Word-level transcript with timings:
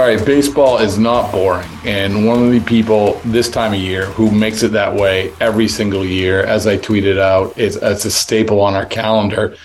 All 0.00 0.06
right, 0.06 0.24
baseball 0.24 0.78
is 0.78 0.98
not 0.98 1.30
boring. 1.30 1.68
And 1.84 2.26
one 2.26 2.42
of 2.42 2.50
the 2.50 2.60
people 2.60 3.20
this 3.22 3.50
time 3.50 3.74
of 3.74 3.80
year 3.80 4.06
who 4.06 4.30
makes 4.30 4.62
it 4.62 4.72
that 4.72 4.94
way 4.94 5.30
every 5.40 5.68
single 5.68 6.06
year, 6.06 6.42
as 6.42 6.66
I 6.66 6.78
tweeted 6.78 7.18
out, 7.18 7.58
is 7.58 7.76
it's 7.76 8.06
a 8.06 8.10
staple 8.10 8.62
on 8.62 8.72
our 8.72 8.86
calendar, 8.86 9.58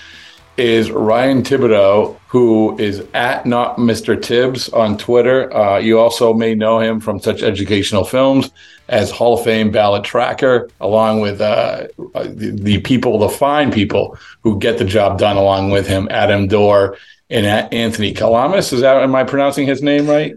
is 0.57 0.91
Ryan 0.91 1.41
Thibodaux, 1.41 2.19
who 2.27 2.77
is 2.77 3.07
at 3.13 3.45
not 3.45 3.77
Mr. 3.77 4.21
Tibbs 4.21 4.67
on 4.67 4.97
Twitter. 4.97 5.55
Uh, 5.55 5.77
you 5.77 5.99
also 5.99 6.33
may 6.33 6.53
know 6.53 6.79
him 6.79 6.99
from 6.99 7.21
such 7.21 7.41
educational 7.41 8.03
films 8.03 8.51
as 8.89 9.11
Hall 9.11 9.39
of 9.39 9.45
Fame 9.45 9.71
ballot 9.71 10.03
tracker, 10.03 10.69
along 10.81 11.21
with 11.21 11.39
uh, 11.39 11.87
the, 11.97 12.51
the 12.61 12.81
people, 12.81 13.19
the 13.19 13.29
fine 13.29 13.71
people 13.71 14.17
who 14.41 14.59
get 14.59 14.79
the 14.79 14.85
job 14.85 15.17
done 15.17 15.37
along 15.37 15.71
with 15.71 15.87
him, 15.87 16.09
Adam 16.11 16.49
Dore 16.49 16.97
and 17.29 17.45
Anthony 17.45 18.13
Calamis. 18.13 18.71
Is 18.73 18.81
that 18.81 18.97
am 19.01 19.15
I 19.15 19.23
pronouncing 19.23 19.67
his 19.67 19.81
name 19.81 20.07
right? 20.07 20.33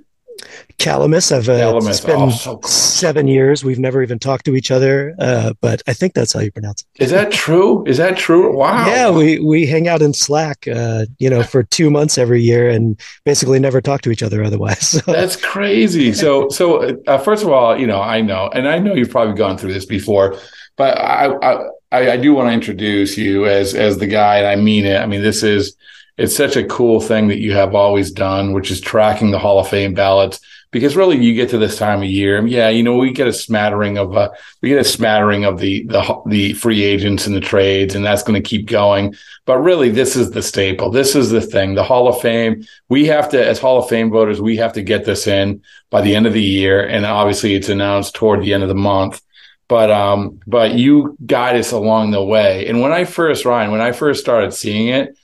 Calamis. 0.78 1.32
I've 1.32 1.48
uh, 1.48 1.58
Calamis. 1.58 1.88
it's 1.88 2.00
been 2.00 2.16
Oh, 2.20 2.30
so 2.30 2.58
cool. 2.58 2.68
seven 2.70 3.26
years. 3.26 3.64
We've 3.64 3.80
never 3.80 4.00
even 4.02 4.20
talked 4.20 4.44
to 4.44 4.54
each 4.54 4.70
other, 4.70 5.14
uh, 5.18 5.52
but 5.60 5.82
I 5.88 5.92
think 5.92 6.14
that's 6.14 6.32
how 6.32 6.38
you 6.38 6.52
pronounce 6.52 6.84
it. 6.94 7.02
Is 7.02 7.10
that 7.10 7.32
true? 7.32 7.84
Is 7.86 7.96
that 7.96 8.16
true? 8.16 8.56
Wow. 8.56 8.86
Yeah, 8.86 9.10
we 9.10 9.40
we 9.40 9.66
hang 9.66 9.88
out 9.88 10.02
in 10.02 10.14
Slack, 10.14 10.68
uh, 10.72 11.06
you 11.18 11.28
know, 11.28 11.42
for 11.42 11.64
two 11.64 11.90
months 11.90 12.16
every 12.16 12.40
year, 12.40 12.70
and 12.70 12.98
basically 13.24 13.58
never 13.58 13.80
talk 13.80 14.02
to 14.02 14.10
each 14.12 14.22
other 14.22 14.44
otherwise. 14.44 14.92
That's 15.06 15.34
crazy. 15.34 16.12
So, 16.12 16.48
so 16.50 16.96
uh, 17.08 17.18
first 17.18 17.42
of 17.42 17.50
all, 17.50 17.76
you 17.76 17.88
know, 17.88 18.00
I 18.00 18.20
know, 18.20 18.48
and 18.54 18.68
I 18.68 18.78
know 18.78 18.94
you've 18.94 19.10
probably 19.10 19.34
gone 19.34 19.58
through 19.58 19.72
this 19.72 19.84
before, 19.86 20.36
but 20.76 20.96
I, 20.96 21.26
I, 21.26 21.66
I, 21.90 22.10
I 22.12 22.16
do 22.18 22.34
want 22.34 22.50
to 22.50 22.52
introduce 22.52 23.18
you 23.18 23.46
as 23.46 23.74
as 23.74 23.98
the 23.98 24.06
guy, 24.06 24.36
and 24.38 24.46
I 24.46 24.54
mean 24.54 24.86
it. 24.86 25.00
I 25.00 25.06
mean, 25.06 25.22
this 25.22 25.42
is 25.42 25.74
it's 26.18 26.36
such 26.36 26.56
a 26.56 26.66
cool 26.66 27.00
thing 27.00 27.28
that 27.28 27.38
you 27.38 27.52
have 27.52 27.76
always 27.76 28.10
done, 28.10 28.52
which 28.52 28.70
is 28.70 28.80
tracking 28.80 29.30
the 29.30 29.38
Hall 29.38 29.60
of 29.60 29.68
Fame 29.68 29.94
ballots. 29.94 30.40
Because 30.70 30.96
really, 30.96 31.16
you 31.16 31.32
get 31.34 31.48
to 31.50 31.58
this 31.58 31.78
time 31.78 32.02
of 32.02 32.10
year, 32.10 32.46
yeah, 32.46 32.68
you 32.68 32.82
know, 32.82 32.96
we 32.96 33.10
get 33.10 33.26
a 33.26 33.32
smattering 33.32 33.96
of 33.96 34.14
uh, 34.14 34.28
we 34.60 34.68
get 34.68 34.80
a 34.80 34.84
smattering 34.84 35.46
of 35.46 35.58
the 35.58 35.86
the 35.86 36.22
the 36.26 36.52
free 36.52 36.82
agents 36.82 37.26
and 37.26 37.34
the 37.34 37.40
trades, 37.40 37.94
and 37.94 38.04
that's 38.04 38.22
going 38.22 38.40
to 38.40 38.46
keep 38.46 38.66
going. 38.66 39.14
But 39.46 39.60
really, 39.60 39.88
this 39.88 40.14
is 40.14 40.30
the 40.30 40.42
staple. 40.42 40.90
This 40.90 41.16
is 41.16 41.30
the 41.30 41.40
thing. 41.40 41.74
The 41.74 41.84
Hall 41.84 42.06
of 42.06 42.20
Fame. 42.20 42.64
We 42.90 43.06
have 43.06 43.30
to, 43.30 43.42
as 43.42 43.58
Hall 43.58 43.78
of 43.78 43.88
Fame 43.88 44.10
voters, 44.10 44.42
we 44.42 44.58
have 44.58 44.74
to 44.74 44.82
get 44.82 45.06
this 45.06 45.26
in 45.26 45.62
by 45.88 46.02
the 46.02 46.14
end 46.14 46.26
of 46.26 46.34
the 46.34 46.42
year, 46.42 46.86
and 46.86 47.06
obviously, 47.06 47.54
it's 47.54 47.70
announced 47.70 48.14
toward 48.14 48.42
the 48.42 48.52
end 48.52 48.62
of 48.62 48.68
the 48.68 48.74
month 48.74 49.22
but 49.68 49.90
um 49.90 50.40
but 50.46 50.72
you 50.72 51.16
guide 51.26 51.54
us 51.54 51.72
along 51.72 52.10
the 52.10 52.24
way 52.24 52.66
and 52.66 52.80
when 52.80 52.90
i 52.90 53.04
first 53.04 53.44
ryan 53.44 53.70
when 53.70 53.82
i 53.82 53.92
first 53.92 54.20
started 54.20 54.52
seeing 54.52 54.88
it 54.88 55.14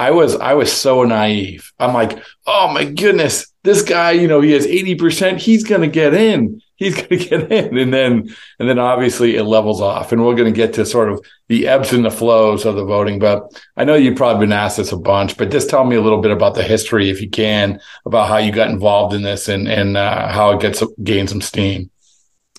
i 0.00 0.10
was 0.10 0.36
i 0.36 0.54
was 0.54 0.72
so 0.72 1.04
naive. 1.04 1.72
I'm 1.78 1.94
like 1.94 2.22
oh 2.46 2.72
my 2.72 2.84
goodness 2.84 3.46
this 3.62 3.82
guy 3.82 4.12
you 4.12 4.28
know 4.28 4.40
he 4.40 4.52
has 4.52 4.66
80% 4.66 5.38
he's 5.38 5.64
to 5.64 5.86
get 5.86 6.14
in 6.14 6.62
he's 6.76 6.96
to 7.08 7.16
get 7.16 7.52
in. 7.52 7.76
And 7.76 7.92
then 7.92 8.34
and 8.58 8.68
then 8.68 8.78
obviously 8.78 9.36
it 9.36 9.44
levels 9.44 9.80
off 9.80 10.12
and 10.12 10.24
we're 10.24 10.34
to 10.34 10.50
get 10.52 10.74
to 10.74 10.86
sort 10.86 11.10
of 11.10 11.24
the 11.48 11.68
ebbs 11.68 11.92
and 11.92 12.04
the 12.04 12.10
flows 12.10 12.64
of 12.64 12.76
the 12.76 12.84
voting 12.84 13.18
but 13.18 13.42
i 13.76 13.84
know 13.84 13.94
you've 13.94 14.16
probably 14.16 14.46
been 14.46 14.52
asked 14.52 14.78
this 14.78 14.92
a 14.92 14.96
bunch 14.96 15.36
but 15.36 15.50
just 15.50 15.68
tell 15.68 15.84
me 15.84 15.96
a 15.96 16.00
little 16.00 16.20
bit 16.20 16.30
about 16.30 16.54
the 16.54 16.62
history 16.62 17.10
if 17.10 17.20
you 17.20 17.28
can 17.28 17.78
about 18.06 18.28
how 18.28 18.38
you 18.38 18.52
got 18.52 18.70
involved 18.70 19.14
in 19.14 19.22
this 19.22 19.48
and 19.48 19.68
and 19.68 19.96
uh, 19.96 20.28
how 20.28 20.50
it 20.52 20.60
gets 20.60 20.82
gained 21.02 21.28
some 21.28 21.40
steam. 21.40 21.90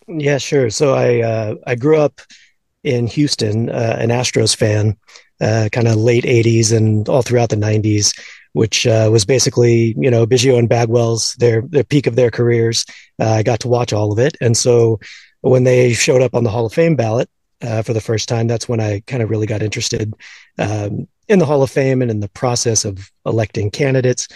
Yeah, 0.08 0.38
sure. 0.38 0.70
So 0.70 0.94
I 0.94 1.22
uh, 1.22 1.56
I 1.66 1.76
grew 1.76 1.98
up 1.98 2.22
in 2.84 3.08
Houston, 3.08 3.70
uh, 3.70 3.98
an 4.00 4.10
Astros 4.10 4.56
fan, 4.56 4.98
uh, 5.42 5.70
kind 5.72 5.88
of 5.88 5.96
late 5.96 6.24
'80s 6.24 6.76
and 6.76 7.08
all 7.10 7.22
throughout 7.22 7.50
the 7.50 7.56
'90s, 7.56 8.18
which 8.54 8.86
uh, 8.88 9.10
was 9.12 9.26
basically 9.26 9.96
you 9.98 10.12
know 10.12 10.26
Biggio 10.26 10.58
and 10.58 10.70
Bagwell's 10.70 11.34
their 11.36 11.62
their 11.62 11.84
peak 11.84 12.08
of 12.08 12.16
their 12.16 12.32
careers. 12.32 12.86
Uh, 13.20 13.30
I 13.30 13.44
got 13.44 13.60
to 13.62 13.68
watch 13.68 13.94
all 13.94 14.12
of 14.12 14.20
it, 14.20 14.38
and 14.42 14.56
so 14.56 15.00
when 15.42 15.64
they 15.64 15.94
showed 15.94 16.22
up 16.22 16.36
on 16.36 16.44
the 16.44 16.50
Hall 16.50 16.66
of 16.66 16.74
Fame 16.74 16.96
ballot 16.96 17.30
uh, 17.62 17.82
for 17.82 17.94
the 17.94 18.02
first 18.02 18.30
time, 18.30 18.48
that's 18.48 18.70
when 18.70 18.80
I 18.80 19.02
kind 19.08 19.24
of 19.24 19.30
really 19.30 19.48
got 19.48 19.64
interested 19.64 20.14
um, 20.60 21.08
in 21.28 21.40
the 21.40 21.46
Hall 21.46 21.64
of 21.64 21.72
Fame 21.72 22.02
and 22.02 22.12
in 22.12 22.20
the 22.20 22.30
process 22.30 22.86
of 22.86 23.12
electing 23.26 23.72
candidates. 23.72 24.28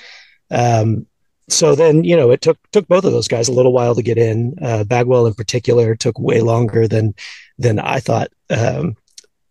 Um, 0.52 1.06
so 1.48 1.76
then 1.76 2.04
you 2.04 2.18
know 2.18 2.32
it 2.32 2.42
took 2.42 2.58
took 2.72 2.88
both 2.88 3.06
of 3.06 3.12
those 3.12 3.28
guys 3.28 3.48
a 3.48 3.54
little 3.54 3.74
while 3.74 3.96
to 3.96 4.02
get 4.02 4.18
in. 4.18 4.56
Uh, 4.62 4.84
Bagwell 4.84 5.28
in 5.28 5.34
particular 5.34 5.96
took 5.96 6.18
way 6.18 6.42
longer 6.42 6.88
than 6.88 7.14
than 7.58 7.80
I 7.80 8.00
thought 8.00 8.30
um, 8.50 8.96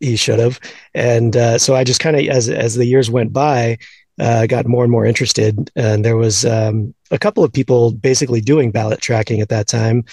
he 0.04 0.16
should 0.16 0.38
have, 0.38 0.60
and 0.94 1.37
uh, 1.37 1.59
so 1.59 1.75
I 1.75 1.84
just 1.84 2.00
kind 2.00 2.16
of 2.16 2.26
as 2.26 2.48
as 2.48 2.75
the 2.75 2.84
years 2.84 3.10
went 3.10 3.32
by, 3.32 3.78
uh, 4.20 4.47
got 4.47 4.66
more 4.66 4.84
and 4.84 4.91
more 4.92 5.06
interested. 5.06 5.70
And 5.76 6.04
there 6.04 6.16
was 6.16 6.44
um, 6.44 6.94
a 7.10 7.19
couple 7.19 7.44
of 7.44 7.53
people 7.53 7.92
basically 7.92 8.41
doing 8.41 8.70
ballot 8.70 9.00
tracking 9.00 9.41
at 9.41 9.48
that 9.48 9.66
time. 9.66 10.04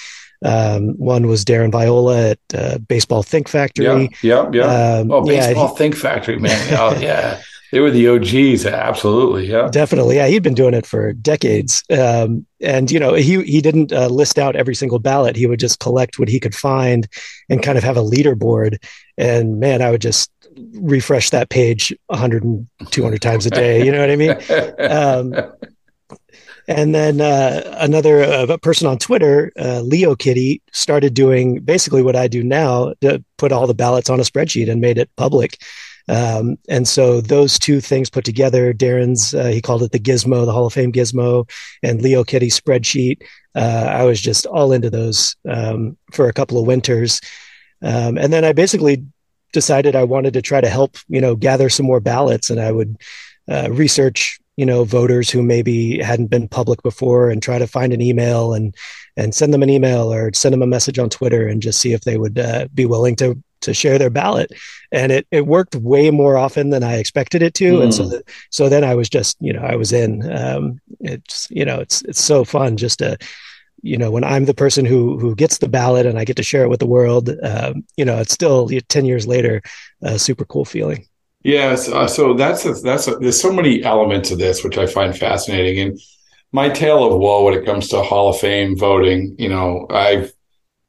Um, 0.44 0.98
one 0.98 1.28
was 1.28 1.46
Darren 1.46 1.72
Viola 1.72 2.32
at 2.32 2.40
uh, 2.56 2.78
Baseball 2.80 3.22
Think 3.22 3.48
Factory. 3.48 3.86
Yeah, 3.86 4.08
yeah, 4.24 4.50
yeah. 4.52 4.64
Um, 4.64 5.12
oh, 5.12 5.24
yeah, 5.30 5.48
baseball 5.48 5.68
he- 5.68 5.78
think 5.78 5.96
factory, 5.96 6.40
man. 6.40 6.74
Oh, 6.74 7.00
yeah. 7.00 7.42
They 7.72 7.80
were 7.80 7.92
the 7.92 8.08
OGs. 8.08 8.66
Absolutely. 8.66 9.48
Yeah. 9.48 9.70
Definitely, 9.72 10.18
yeah. 10.18 10.28
He'd 10.28 10.44
been 10.44 10.54
doing 10.54 10.74
it 10.74 10.86
for 10.86 11.14
decades, 11.14 11.84
um, 11.90 12.46
and 12.60 12.92
you 12.92 13.00
know, 13.00 13.14
he 13.14 13.42
he 13.44 13.62
didn't 13.62 13.94
uh, 13.94 14.08
list 14.08 14.38
out 14.38 14.56
every 14.56 14.76
single 14.76 15.00
ballot. 15.00 15.36
He 15.36 15.48
would 15.48 15.60
just 15.60 15.80
collect 15.80 16.20
what 16.20 16.28
he 16.28 16.40
could 16.40 16.56
find, 16.56 17.08
and 17.50 17.64
kind 17.64 17.78
of 17.78 17.84
have 17.84 17.98
a 17.98 18.04
leaderboard. 18.04 18.78
And 19.18 19.60
man, 19.60 19.82
I 19.82 19.92
would 19.92 20.02
just 20.02 20.32
refresh 20.74 21.30
that 21.30 21.50
page 21.50 21.94
100 22.08 22.44
and 22.44 22.68
200 22.90 23.22
times 23.22 23.46
a 23.46 23.50
day. 23.50 23.86
You 23.86 23.92
know 23.92 24.00
what 24.00 24.10
I 24.10 24.16
mean? 24.16 24.36
Um, 24.92 25.34
and 26.68 26.94
then 26.94 27.22
uh, 27.22 27.76
another 27.80 28.24
uh, 28.24 28.58
person 28.58 28.88
on 28.88 28.98
Twitter, 28.98 29.52
uh, 29.60 29.82
Leo 29.82 30.16
Kitty, 30.16 30.62
started 30.72 31.14
doing 31.14 31.60
basically 31.60 32.02
what 32.02 32.16
I 32.16 32.28
do 32.28 32.44
now 32.44 32.94
to 33.02 33.24
put 33.38 33.52
all 33.52 33.68
the 33.68 33.74
ballots 33.74 34.10
on 34.10 34.20
a 34.20 34.24
spreadsheet 34.24 34.70
and 34.70 34.82
made 34.82 34.98
it 34.98 35.10
public. 35.16 35.62
Um, 36.10 36.58
and 36.68 36.88
so 36.88 37.22
those 37.22 37.60
two 37.60 37.82
things 37.82 38.10
put 38.10 38.26
together, 38.26 38.74
Darren's, 38.74 39.34
uh, 39.34 39.48
he 39.48 39.62
called 39.62 39.84
it 39.84 39.92
the 39.92 40.00
gizmo, 40.00 40.46
the 40.46 40.52
Hall 40.52 40.66
of 40.66 40.74
Fame 40.74 40.92
gizmo, 40.92 41.50
and 41.84 42.02
Leo 42.02 42.24
Kitty 42.24 42.50
spreadsheet. 42.50 43.22
Uh, 43.56 43.88
I 43.90 44.04
was 44.04 44.22
just 44.22 44.46
all 44.46 44.72
into 44.72 44.90
those 44.90 45.36
um, 45.50 45.98
for 46.12 46.28
a 46.28 46.34
couple 46.34 46.58
of 46.58 46.68
winters. 46.68 47.22
Um, 47.82 48.18
and 48.18 48.32
then 48.32 48.46
I 48.46 48.54
basically 48.54 49.06
decided 49.54 49.96
I 49.96 50.04
wanted 50.04 50.34
to 50.34 50.42
try 50.42 50.62
to 50.62 50.70
help, 50.70 50.98
you 51.08 51.20
know, 51.20 51.36
gather 51.36 51.70
some 51.70 51.86
more 51.86 52.00
ballots 52.00 52.50
and 52.50 52.60
I 52.60 52.72
would 52.72 52.98
uh, 53.50 53.70
research, 53.72 54.40
you 54.56 54.66
know, 54.66 54.84
voters 54.84 55.30
who 55.30 55.42
maybe 55.42 56.00
hadn't 56.00 56.28
been 56.28 56.48
public 56.48 56.82
before 56.84 57.30
and 57.30 57.42
try 57.42 57.60
to 57.60 57.68
find 57.68 57.92
an 57.92 58.02
email 58.02 58.54
and, 58.54 58.76
and 59.18 59.36
send 59.36 59.54
them 59.54 59.64
an 59.64 59.70
email 59.70 60.14
or 60.14 60.32
send 60.34 60.54
them 60.54 60.62
a 60.62 60.68
message 60.68 61.00
on 61.00 61.10
Twitter 61.10 61.48
and 61.48 61.62
just 61.62 61.82
see 61.82 61.94
if 61.94 62.02
they 62.02 62.18
would 62.18 62.40
uh, 62.40 62.68
be 62.74 62.86
willing 62.86 63.16
to 63.18 63.42
to 63.62 63.74
share 63.74 63.98
their 63.98 64.10
ballot 64.10 64.52
and 64.92 65.12
it, 65.12 65.28
it 65.32 65.48
worked 65.48 65.76
way 65.76 66.12
more 66.12 66.38
often 66.38 66.70
than 66.70 66.84
i 66.84 66.96
expected 66.98 67.42
it 67.42 67.54
to 67.54 67.74
mm. 67.74 67.84
and 67.84 67.94
so 67.94 68.04
hmm. 68.06 68.18
so 68.50 68.70
then 68.70 68.84
i 68.84 68.94
was 68.94 69.10
just 69.10 69.38
you 69.40 69.54
know 69.54 69.62
i 69.62 69.76
was 69.76 69.92
in 69.94 70.30
um, 70.32 70.80
it's 71.00 71.48
you 71.50 71.66
know 71.66 71.80
it's 71.80 72.02
it's 72.04 72.24
so 72.24 72.44
fun 72.44 72.78
just 72.78 73.00
to 73.00 73.18
you 73.82 73.98
know 73.98 74.12
when 74.12 74.24
i'm 74.24 74.46
the 74.46 74.54
person 74.54 74.86
who 74.86 75.18
who 75.20 75.36
gets 75.36 75.58
the 75.58 75.68
ballot 75.68 76.06
and 76.06 76.20
i 76.20 76.26
get 76.26 76.38
to 76.38 76.44
share 76.44 76.64
it 76.64 76.70
with 76.70 76.80
the 76.80 76.86
world 76.86 77.30
um, 77.44 77.84
you 77.98 78.06
know 78.06 78.18
it's 78.20 78.34
still 78.34 78.68
10 78.68 79.06
years 79.06 79.28
later 79.28 79.62
a 80.02 80.20
super 80.20 80.46
cool 80.46 80.66
feeling 80.66 81.06
yes 81.44 81.90
uh, 81.90 82.08
so 82.08 82.34
that's 82.34 82.66
a, 82.66 82.74
that's 82.74 83.08
a, 83.08 83.16
there's 83.16 83.42
so 83.42 83.52
many 83.52 83.84
elements 83.84 84.32
of 84.32 84.38
this 84.38 84.64
which 84.64 84.78
i 84.78 84.86
find 84.86 85.18
fascinating 85.18 85.80
and 85.80 86.00
my 86.52 86.70
tale 86.70 87.04
of 87.06 87.18
woe 87.18 87.46
when 87.46 87.54
it 87.54 87.66
comes 87.66 87.88
to 87.88 88.02
hall 88.02 88.30
of 88.30 88.40
fame 88.40 88.78
voting 88.78 89.36
you 89.38 89.50
know 89.50 89.88
i've 89.90 90.32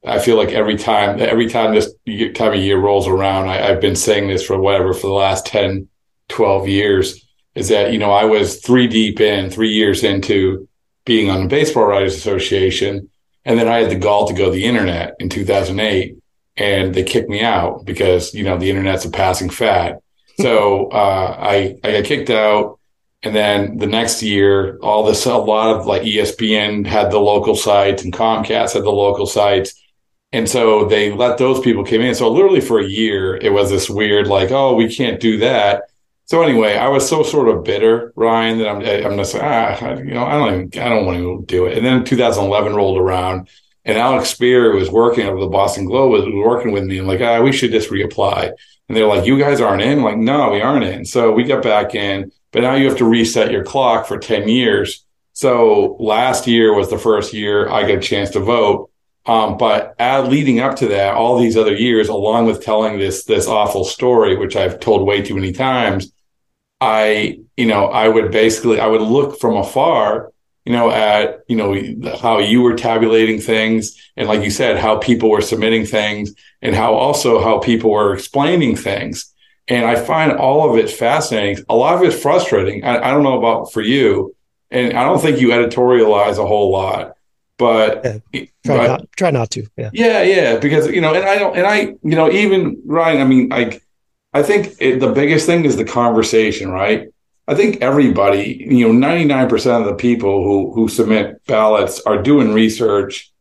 I 0.05 0.19
feel 0.19 0.37
like 0.37 0.51
every 0.51 0.77
time, 0.77 1.21
every 1.21 1.49
time 1.49 1.75
this 1.75 1.95
time 2.35 2.53
of 2.53 2.61
year 2.61 2.79
rolls 2.79 3.07
around, 3.07 3.49
I, 3.49 3.57
have 3.59 3.81
been 3.81 3.95
saying 3.95 4.29
this 4.29 4.45
for 4.45 4.59
whatever, 4.59 4.93
for 4.93 5.07
the 5.07 5.13
last 5.13 5.47
10, 5.47 5.89
12 6.29 6.69
years, 6.69 7.25
is 7.55 7.69
that, 7.69 7.93
you 7.93 7.99
know, 7.99 8.11
I 8.11 8.25
was 8.25 8.61
three 8.61 8.89
deep 8.89 9.21
in, 9.21 9.51
three 9.51 9.71
years 9.71 10.03
into 10.03 10.69
being 11.05 11.31
on 11.31 11.43
the 11.43 11.49
Baseball 11.49 11.87
Writers 11.87 12.17
Association. 12.17 13.11
And 13.45 13.59
then 13.59 13.69
I 13.69 13.79
had 13.79 13.91
the 13.91 13.97
gall 13.97 14.27
to 14.29 14.35
go 14.35 14.47
to 14.47 14.51
the 14.51 14.65
internet 14.65 15.15
in 15.19 15.29
2008 15.29 16.17
and 16.57 16.95
they 16.95 17.03
kicked 17.03 17.29
me 17.29 17.43
out 17.43 17.85
because, 17.85 18.35
you 18.35 18.45
know, 18.45 18.59
the 18.59 18.71
internet's 18.71 19.05
a 19.05 19.11
passing 19.11 19.51
fad. 19.51 19.99
So, 20.39 20.87
uh, 20.93 21.37
I, 21.39 21.77
I 21.85 21.93
got 21.93 22.05
kicked 22.05 22.31
out. 22.31 22.79
And 23.25 23.37
then 23.37 23.79
the 23.79 23.87
next 23.87 24.21
year, 24.21 24.79
all 24.83 25.05
this, 25.05 25.27
a 25.27 25.37
lot 25.37 25.77
of 25.77 25.87
like 25.87 26.03
ESPN 26.03 26.85
had 26.85 27.13
the 27.13 27.21
local 27.21 27.55
sites 27.55 28.03
and 28.03 28.13
Comcast 28.13 28.75
had 28.75 28.83
the 28.83 28.91
local 28.91 29.27
sites. 29.27 29.81
And 30.33 30.49
so 30.49 30.87
they 30.87 31.13
let 31.13 31.39
those 31.39 31.61
people 31.61 31.85
come 31.85 32.01
in. 32.01 32.15
So 32.15 32.31
literally 32.31 32.61
for 32.61 32.81
a 32.81 32.89
year, 32.89 33.37
it 33.37 33.53
was 33.53 33.71
this 33.71 33.91
weird, 33.91 34.27
like, 34.27 34.51
oh, 34.51 34.75
we 34.75 34.95
can't 34.95 35.21
do 35.21 35.39
that. 35.39 35.83
So 36.27 36.43
anyway, 36.43 36.77
I 36.77 36.89
was 36.89 37.07
so 37.07 37.23
sort 37.23 37.49
of 37.49 37.65
bitter, 37.65 38.13
Ryan, 38.17 38.59
that 38.59 38.69
I'm 38.69 38.77
I'm 39.13 39.19
just 39.19 39.35
ah, 39.35 39.97
you 39.97 40.15
know, 40.15 40.25
I 40.25 40.39
don't 40.39 40.55
even 40.73 40.83
I 40.83 40.89
don't 40.89 41.05
want 41.05 41.19
to 41.19 41.45
do 41.47 41.67
it. 41.67 41.77
And 41.77 41.85
then 41.85 42.05
2011 42.05 42.75
rolled 42.75 42.97
around, 42.97 43.51
and 43.85 43.99
Alex 43.99 44.35
Speier 44.35 44.75
was 44.75 44.89
working 44.89 45.27
over 45.27 45.41
the 45.41 45.49
Boston 45.49 45.85
Globe 45.85 46.13
was 46.13 46.25
working 46.33 46.73
with 46.73 46.85
me, 46.85 46.99
and 46.99 47.09
like, 47.09 47.21
ah, 47.21 47.43
we 47.43 47.53
should 47.53 47.73
just 47.73 47.91
reapply. 47.91 48.51
And 48.89 48.97
they're 48.97 49.07
like, 49.07 49.27
you 49.27 49.39
guys 49.39 49.61
aren't 49.61 49.83
in. 49.83 49.99
I'm 49.99 50.05
like, 50.05 50.17
no, 50.17 50.51
we 50.53 50.61
aren't 50.61 50.85
in. 50.85 51.05
So 51.05 51.33
we 51.33 51.45
got 51.45 51.63
back 51.63 51.95
in, 51.95 52.33
but 52.53 52.63
now 52.63 52.75
you 52.75 52.89
have 52.89 52.99
to 52.99 53.05
reset 53.05 53.51
your 53.51 53.65
clock 53.65 54.07
for 54.07 54.19
10 54.19 54.49
years. 54.49 55.05
So 55.33 55.97
last 55.99 56.47
year 56.47 56.75
was 56.75 56.91
the 56.91 56.99
first 56.99 57.33
year 57.33 57.69
I 57.69 57.83
got 57.83 57.99
a 57.99 58.01
chance 58.01 58.31
to 58.31 58.41
vote. 58.41 58.91
Um, 59.25 59.57
but 59.57 59.95
leading 59.99 60.61
up 60.61 60.77
to 60.77 60.89
that, 60.89 61.15
all 61.15 61.39
these 61.39 61.57
other 61.57 61.75
years, 61.75 62.09
along 62.09 62.47
with 62.47 62.65
telling 62.65 62.99
this 62.99 63.25
this 63.25 63.47
awful 63.47 63.85
story, 63.85 64.37
which 64.37 64.57
I've 64.57 64.81
told 64.81 65.07
way 65.07 65.23
too 65.23 65.35
many 65.35 65.53
times, 65.53 66.13
I, 66.81 67.39
you 67.57 67.67
know, 67.67 67.87
I 67.87 68.09
would 68.09 68.33
basically, 68.33 68.81
I 68.81 68.89
would 68.89 69.01
look 69.01 69.39
from 69.39 69.57
afar, 69.57 70.33
you 70.65 70.73
know, 70.73 70.91
at, 70.91 71.45
you 71.47 71.57
know, 71.57 72.17
how 72.19 72.41
you 72.41 72.63
were 72.63 72.75
tabulating 72.75 73.41
things. 73.41 73.97
And 74.17 74.27
like 74.27 74.43
you 74.43 74.51
said, 74.51 74.79
how 74.79 74.99
people 74.99 75.31
were 75.31 75.41
submitting 75.41 75.87
things 75.87 76.35
and 76.61 76.75
how 76.75 76.95
also 76.95 77.41
how 77.41 77.59
people 77.59 77.91
were 77.91 78.15
explaining 78.15 78.75
things. 78.75 79.33
And 79.69 79.87
I 79.87 79.95
find 79.95 80.33
all 80.33 80.69
of 80.69 80.77
it 80.77 80.91
fascinating. 80.91 81.65
A 81.69 81.77
lot 81.77 81.95
of 81.95 82.03
it's 82.03 82.21
frustrating. 82.21 82.85
I, 82.85 82.99
I 82.99 83.11
don't 83.13 83.23
know 83.23 83.39
about 83.39 83.73
for 83.73 83.81
you. 83.81 84.35
And 84.73 84.97
I 84.97 85.05
don't 85.05 85.21
think 85.21 85.41
you 85.41 85.49
editorialize 85.49 86.39
a 86.39 86.47
whole 86.47 86.73
lot, 86.73 87.12
but 87.63 88.05
yeah, 88.33 88.45
try, 88.65 88.77
but, 88.77 88.87
not, 88.89 89.13
try 89.17 89.31
not 89.31 89.51
to. 89.53 89.65
Yeah. 89.77 89.91
Yeah. 89.93 90.23
Yeah. 90.23 90.59
Because, 90.59 90.89
you 90.89 91.01
know, 91.01 91.15
and 91.15 91.25
I 91.25 91.39
don't, 91.39 91.57
and 91.57 91.65
I, 91.65 91.95
you 92.03 92.17
know, 92.17 92.29
even 92.29 92.83
Ryan, 92.85 93.21
I 93.21 93.25
mean, 93.25 93.49
like, 93.51 93.85
I 94.35 94.43
think 94.43 94.75
it, 94.81 94.99
the 94.99 95.13
biggest 95.13 95.47
thing 95.47 95.65
is 95.65 95.77
the 95.77 95.85
conversation, 95.85 96.71
right? 96.71 97.09
I 97.47 97.55
think 97.55 97.81
everybody, 97.81 98.67
you 98.69 98.93
know, 98.93 99.07
99% 99.07 99.81
of 99.81 99.87
the 99.87 99.95
people 99.95 100.43
who 100.43 100.73
who 100.73 100.89
submit 100.89 101.45
ballots 101.47 102.01
are 102.01 102.21
doing 102.21 102.53
research 102.53 103.33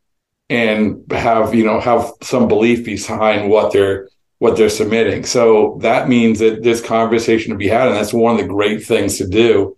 and 0.50 1.04
have, 1.12 1.56
you 1.56 1.66
know, 1.66 1.80
have 1.80 2.12
some 2.22 2.48
belief 2.48 2.86
behind 2.86 3.50
what 3.50 3.74
they're 3.74 4.08
what 4.38 4.56
they're 4.56 4.70
submitting. 4.70 5.24
So 5.26 5.80
that 5.82 6.10
means 6.10 6.40
that 6.40 6.62
there's 6.62 6.82
conversation 6.82 7.52
to 7.52 7.58
be 7.58 7.68
had 7.68 7.88
and 7.88 7.96
that's 7.96 8.14
one 8.14 8.36
of 8.36 8.42
the 8.42 8.54
great 8.54 8.84
things 8.84 9.18
to 9.18 9.28
do. 9.28 9.78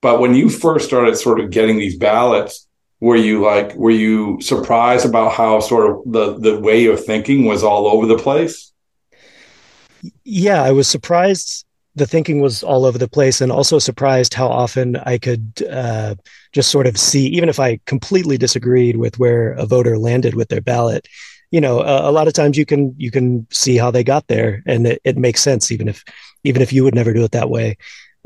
But 0.00 0.20
when 0.20 0.34
you 0.34 0.48
first 0.48 0.86
started 0.86 1.16
sort 1.16 1.40
of 1.40 1.50
getting 1.50 1.78
these 1.78 1.96
ballots, 1.96 2.66
were 3.04 3.16
you 3.28 3.42
like 3.42 3.74
were 3.74 3.98
you 4.06 4.40
surprised 4.40 5.06
about 5.06 5.32
how 5.32 5.60
sort 5.60 5.90
of 5.90 6.12
the 6.12 6.38
the 6.38 6.58
way 6.60 6.86
of 6.86 7.04
thinking 7.04 7.44
was 7.44 7.62
all 7.62 7.86
over 7.86 8.06
the 8.06 8.18
place? 8.18 8.72
yeah, 10.24 10.62
I 10.62 10.72
was 10.72 10.88
surprised 10.88 11.64
the 11.96 12.06
thinking 12.06 12.40
was 12.40 12.62
all 12.62 12.84
over 12.84 12.98
the 12.98 13.08
place 13.08 13.40
and 13.40 13.52
also 13.52 13.78
surprised 13.78 14.34
how 14.34 14.48
often 14.48 14.96
I 14.96 15.16
could 15.16 15.62
uh, 15.70 16.16
just 16.52 16.70
sort 16.70 16.88
of 16.88 16.98
see, 16.98 17.26
even 17.28 17.48
if 17.48 17.60
I 17.60 17.78
completely 17.86 18.36
disagreed 18.36 18.96
with 18.96 19.18
where 19.18 19.52
a 19.52 19.64
voter 19.64 19.96
landed 19.96 20.34
with 20.34 20.48
their 20.48 20.60
ballot, 20.60 21.06
you 21.52 21.60
know, 21.60 21.80
a, 21.80 22.10
a 22.10 22.12
lot 22.12 22.26
of 22.26 22.34
times 22.34 22.58
you 22.58 22.66
can 22.66 22.94
you 22.98 23.12
can 23.12 23.46
see 23.50 23.76
how 23.76 23.92
they 23.92 24.02
got 24.02 24.26
there, 24.26 24.62
and 24.66 24.88
it, 24.88 25.00
it, 25.04 25.16
makes 25.16 25.40
sense, 25.40 25.70
even 25.70 25.86
if 25.86 26.04
even 26.42 26.62
if 26.62 26.72
you 26.72 26.82
would 26.82 26.94
never 26.94 27.12
do 27.12 27.22
it 27.22 27.30
that 27.30 27.50
way. 27.50 27.76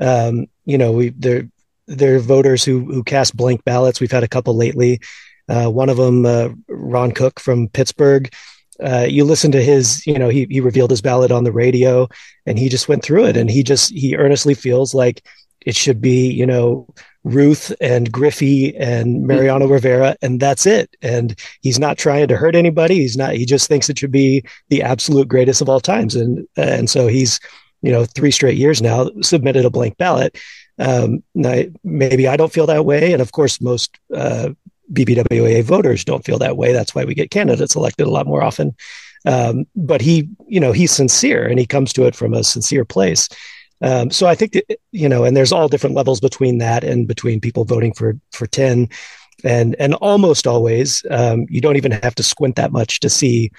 Um, 0.01 0.47
you 0.65 0.79
know, 0.79 0.93
we 0.93 1.11
there 1.11 1.47
there 1.89 2.17
are 2.17 2.21
voters 2.21 2.65
who 2.65 2.85
who 2.85 3.03
cast 3.03 3.37
blank 3.37 3.65
ballots. 3.65 4.01
We've 4.01 4.11
had 4.11 4.25
a 4.25 4.29
couple 4.29 4.57
lately. 4.57 5.01
Uh, 5.49 5.69
one 5.71 5.89
of 5.89 5.97
them, 5.97 6.27
uh, 6.27 6.51
Ron 6.69 7.11
Cook 7.13 7.41
from 7.41 7.69
Pittsburgh 7.69 8.31
uh, 8.83 9.07
you 9.09 9.25
listen 9.25 9.51
to 9.53 9.63
his, 9.63 10.07
you 10.07 10.19
know, 10.19 10.29
he 10.29 10.47
he 10.51 10.61
revealed 10.61 10.91
his 10.91 11.03
ballot 11.03 11.33
on 11.33 11.45
the 11.45 11.53
radio, 11.53 12.09
and 12.47 12.59
he 12.59 12.69
just 12.69 12.89
went 12.89 13.03
through 13.03 13.27
it, 13.27 13.37
and 13.37 13.51
he 13.51 13.63
just 13.63 13.93
he 13.93 14.17
earnestly 14.17 14.55
feels 14.55 14.95
like 14.95 15.25
it 15.67 15.75
should 15.75 16.01
be, 16.01 16.31
you 16.31 16.47
know, 16.47 16.87
Ruth 17.25 17.73
and 17.81 18.11
Griffey 18.13 18.77
and 18.77 19.27
Mariano 19.27 19.65
mm-hmm. 19.65 19.75
Rivera, 19.75 20.17
and 20.23 20.39
that's 20.39 20.65
it. 20.65 20.97
And 21.03 21.39
he's 21.61 21.79
not 21.79 21.99
trying 21.99 22.29
to 22.29 22.37
hurt 22.37 22.55
anybody. 22.55 22.97
He's 22.97 23.17
not. 23.17 23.35
He 23.35 23.45
just 23.45 23.69
thinks 23.69 23.89
it 23.89 23.99
should 23.99 24.13
be 24.13 24.45
the 24.69 24.83
absolute 24.83 25.27
greatest 25.27 25.61
of 25.61 25.69
all 25.69 25.81
times, 25.81 26.15
and 26.15 26.47
and 26.57 26.89
so 26.89 27.09
he's, 27.09 27.41
you 27.83 27.91
know, 27.91 28.05
three 28.05 28.31
straight 28.31 28.59
years 28.59 28.81
now 28.81 29.11
submitted 29.23 29.65
a 29.65 29.71
blank 29.71 29.97
ballot. 29.97 30.39
Um, 30.79 31.23
maybe 31.83 32.29
I 32.29 32.37
don't 32.37 32.53
feel 32.53 32.67
that 32.67 32.85
way, 32.85 33.13
and 33.13 33.21
of 33.21 33.33
course, 33.33 33.61
most 33.61 33.99
uh, 34.15 34.51
BBWA 34.93 35.63
voters 35.65 36.05
don't 36.05 36.25
feel 36.25 36.39
that 36.39 36.57
way. 36.57 36.73
That's 36.73 36.95
why 36.95 37.05
we 37.05 37.15
get 37.15 37.31
candidates 37.31 37.77
elected 37.77 38.07
a 38.07 38.11
lot 38.11 38.27
more 38.27 38.43
often. 38.43 38.75
Um, 39.27 39.67
but 39.75 40.01
he, 40.01 40.29
you 40.47 40.61
know, 40.61 40.73
he's 40.73 40.93
sincere 40.93 41.47
and 41.47 41.59
he 41.59 41.67
comes 41.67 41.93
to 41.95 42.07
it 42.07 42.15
from 42.15 42.35
a 42.35 42.45
sincere 42.45 42.85
place. 42.85 43.29
Um, 43.81 44.11
so 44.11 44.27
I 44.27 44.35
think 44.35 44.53
that, 44.53 44.79
you 44.93 45.09
know, 45.09 45.25
and 45.25 45.37
there's 45.37 45.53
all 45.53 45.69
different 45.69 45.97
levels 45.97 46.21
between 46.21 46.59
that 46.59 46.85
and 46.85 47.07
between 47.07 47.41
people 47.41 47.65
voting 47.65 47.93
for 47.93 48.19
for 48.33 48.47
ten, 48.47 48.89
and 49.45 49.77
and 49.79 49.95
almost 49.95 50.47
always 50.47 51.05
um, 51.11 51.47
you 51.49 51.61
don't 51.61 51.77
even 51.77 51.93
have 51.93 52.15
to 52.17 52.23
squint 52.23 52.57
that 52.57 52.73
much 52.73 53.01
to 53.01 53.11
see 53.11 53.53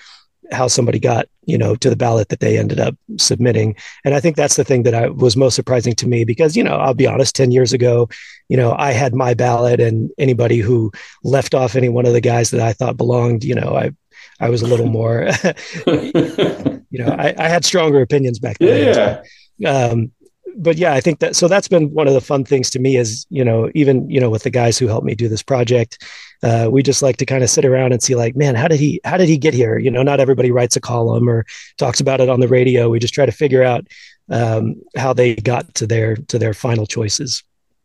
how 0.51 0.67
somebody 0.67 0.99
got 0.99 1.27
you 1.45 1.57
know 1.57 1.75
to 1.75 1.89
the 1.89 1.95
ballot 1.95 2.29
that 2.29 2.39
they 2.39 2.57
ended 2.57 2.79
up 2.79 2.95
submitting 3.17 3.75
and 4.05 4.13
i 4.13 4.19
think 4.19 4.35
that's 4.35 4.55
the 4.55 4.63
thing 4.63 4.83
that 4.83 4.93
i 4.93 5.07
was 5.09 5.37
most 5.37 5.55
surprising 5.55 5.93
to 5.95 6.07
me 6.07 6.23
because 6.23 6.55
you 6.55 6.63
know 6.63 6.75
i'll 6.75 6.93
be 6.93 7.07
honest 7.07 7.35
10 7.35 7.51
years 7.51 7.73
ago 7.73 8.07
you 8.47 8.57
know 8.57 8.75
i 8.77 8.91
had 8.91 9.13
my 9.13 9.33
ballot 9.33 9.79
and 9.79 10.11
anybody 10.17 10.57
who 10.57 10.91
left 11.23 11.53
off 11.53 11.75
any 11.75 11.89
one 11.89 12.05
of 12.05 12.13
the 12.13 12.21
guys 12.21 12.51
that 12.51 12.61
i 12.61 12.73
thought 12.73 12.97
belonged 12.97 13.43
you 13.43 13.55
know 13.55 13.75
i 13.75 13.91
i 14.39 14.49
was 14.49 14.61
a 14.61 14.67
little 14.67 14.87
more 14.99 15.23
you 15.87 17.03
know 17.03 17.15
I, 17.17 17.33
I, 17.37 17.47
had 17.47 17.65
stronger 17.65 18.01
opinions 18.01 18.39
back 18.39 18.57
then 18.59 19.23
yeah. 19.57 19.69
um, 19.69 20.11
but 20.57 20.77
yeah 20.77 20.93
i 20.93 21.01
think 21.01 21.19
that 21.19 21.35
so 21.35 21.47
that's 21.47 21.67
been 21.67 21.93
one 21.93 22.07
of 22.07 22.13
the 22.13 22.21
fun 22.21 22.43
things 22.43 22.69
to 22.69 22.79
me 22.79 22.95
is 22.95 23.25
you 23.29 23.43
know 23.43 23.69
even 23.75 24.09
you 24.09 24.19
know 24.19 24.29
with 24.29 24.43
the 24.43 24.49
guys 24.49 24.77
who 24.77 24.87
helped 24.87 25.05
me 25.05 25.15
do 25.15 25.27
this 25.27 25.43
project 25.43 26.03
uh, 26.41 26.69
we 26.71 26.81
just 26.81 27.01
like 27.01 27.17
to 27.17 27.25
kind 27.25 27.43
of 27.43 27.49
sit 27.49 27.65
around 27.65 27.91
and 27.91 28.01
see 28.01 28.15
like 28.15 28.35
man 28.35 28.55
how 28.55 28.67
did 28.67 28.79
he 28.79 29.01
how 29.03 29.17
did 29.17 29.27
he 29.27 29.37
get 29.37 29.53
here? 29.53 29.77
You 29.77 29.91
know 29.91 30.03
not 30.03 30.19
everybody 30.19 30.51
writes 30.51 30.75
a 30.75 30.81
column 30.81 31.29
or 31.29 31.45
talks 31.77 31.99
about 31.99 32.21
it 32.21 32.29
on 32.29 32.39
the 32.39 32.47
radio. 32.47 32.89
We 32.89 32.99
just 32.99 33.13
try 33.13 33.25
to 33.25 33.31
figure 33.31 33.63
out 33.63 33.87
um, 34.29 34.75
how 34.95 35.13
they 35.13 35.35
got 35.35 35.73
to 35.75 35.87
their 35.87 36.15
to 36.15 36.39
their 36.39 36.53
final 36.53 36.85
choices. 36.85 37.43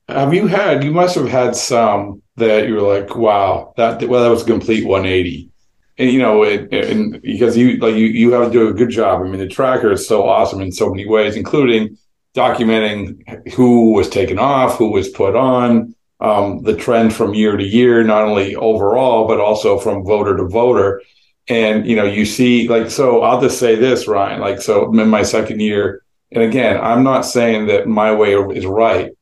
Have 0.08 0.34
you 0.34 0.46
had 0.46 0.84
you 0.84 0.92
must 0.92 1.14
have 1.16 1.28
had 1.28 1.56
some 1.56 2.22
that 2.36 2.68
you 2.68 2.74
were 2.74 2.98
like 2.98 3.16
wow 3.16 3.72
that 3.76 4.02
well 4.08 4.22
that 4.22 4.30
was 4.30 4.42
a 4.42 4.46
complete 4.46 4.86
180 4.86 5.50
and 5.96 6.10
you 6.10 6.18
know, 6.18 6.42
it, 6.42 6.72
and 6.72 7.22
because 7.22 7.56
you 7.56 7.76
like 7.76 7.94
you 7.94 8.06
you 8.06 8.32
have 8.32 8.46
to 8.46 8.52
do 8.52 8.68
a 8.68 8.72
good 8.72 8.90
job. 8.90 9.20
I 9.20 9.28
mean, 9.28 9.38
the 9.38 9.46
tracker 9.46 9.92
is 9.92 10.06
so 10.08 10.28
awesome 10.28 10.60
in 10.60 10.72
so 10.72 10.90
many 10.90 11.06
ways, 11.06 11.36
including 11.36 11.96
documenting 12.34 13.52
who 13.54 13.92
was 13.92 14.08
taken 14.08 14.38
off, 14.38 14.76
who 14.76 14.90
was 14.90 15.08
put 15.08 15.36
on, 15.36 15.94
um, 16.20 16.62
the 16.62 16.76
trend 16.76 17.14
from 17.14 17.34
year 17.34 17.56
to 17.56 17.64
year, 17.64 18.02
not 18.02 18.22
only 18.22 18.56
overall 18.56 19.28
but 19.28 19.40
also 19.40 19.78
from 19.78 20.04
voter 20.04 20.36
to 20.36 20.44
voter. 20.44 21.02
And 21.48 21.86
you 21.86 21.96
know, 21.96 22.04
you 22.04 22.24
see, 22.24 22.68
like, 22.68 22.90
so 22.90 23.22
I'll 23.22 23.40
just 23.40 23.58
say 23.58 23.76
this, 23.76 24.08
Ryan. 24.08 24.40
Like, 24.40 24.62
so 24.62 24.90
in 24.98 25.08
my 25.08 25.22
second 25.22 25.60
year, 25.60 26.02
and 26.32 26.42
again, 26.42 26.80
I'm 26.80 27.04
not 27.04 27.22
saying 27.22 27.66
that 27.66 27.86
my 27.86 28.12
way 28.14 28.34
is 28.34 28.66
right, 28.66 29.12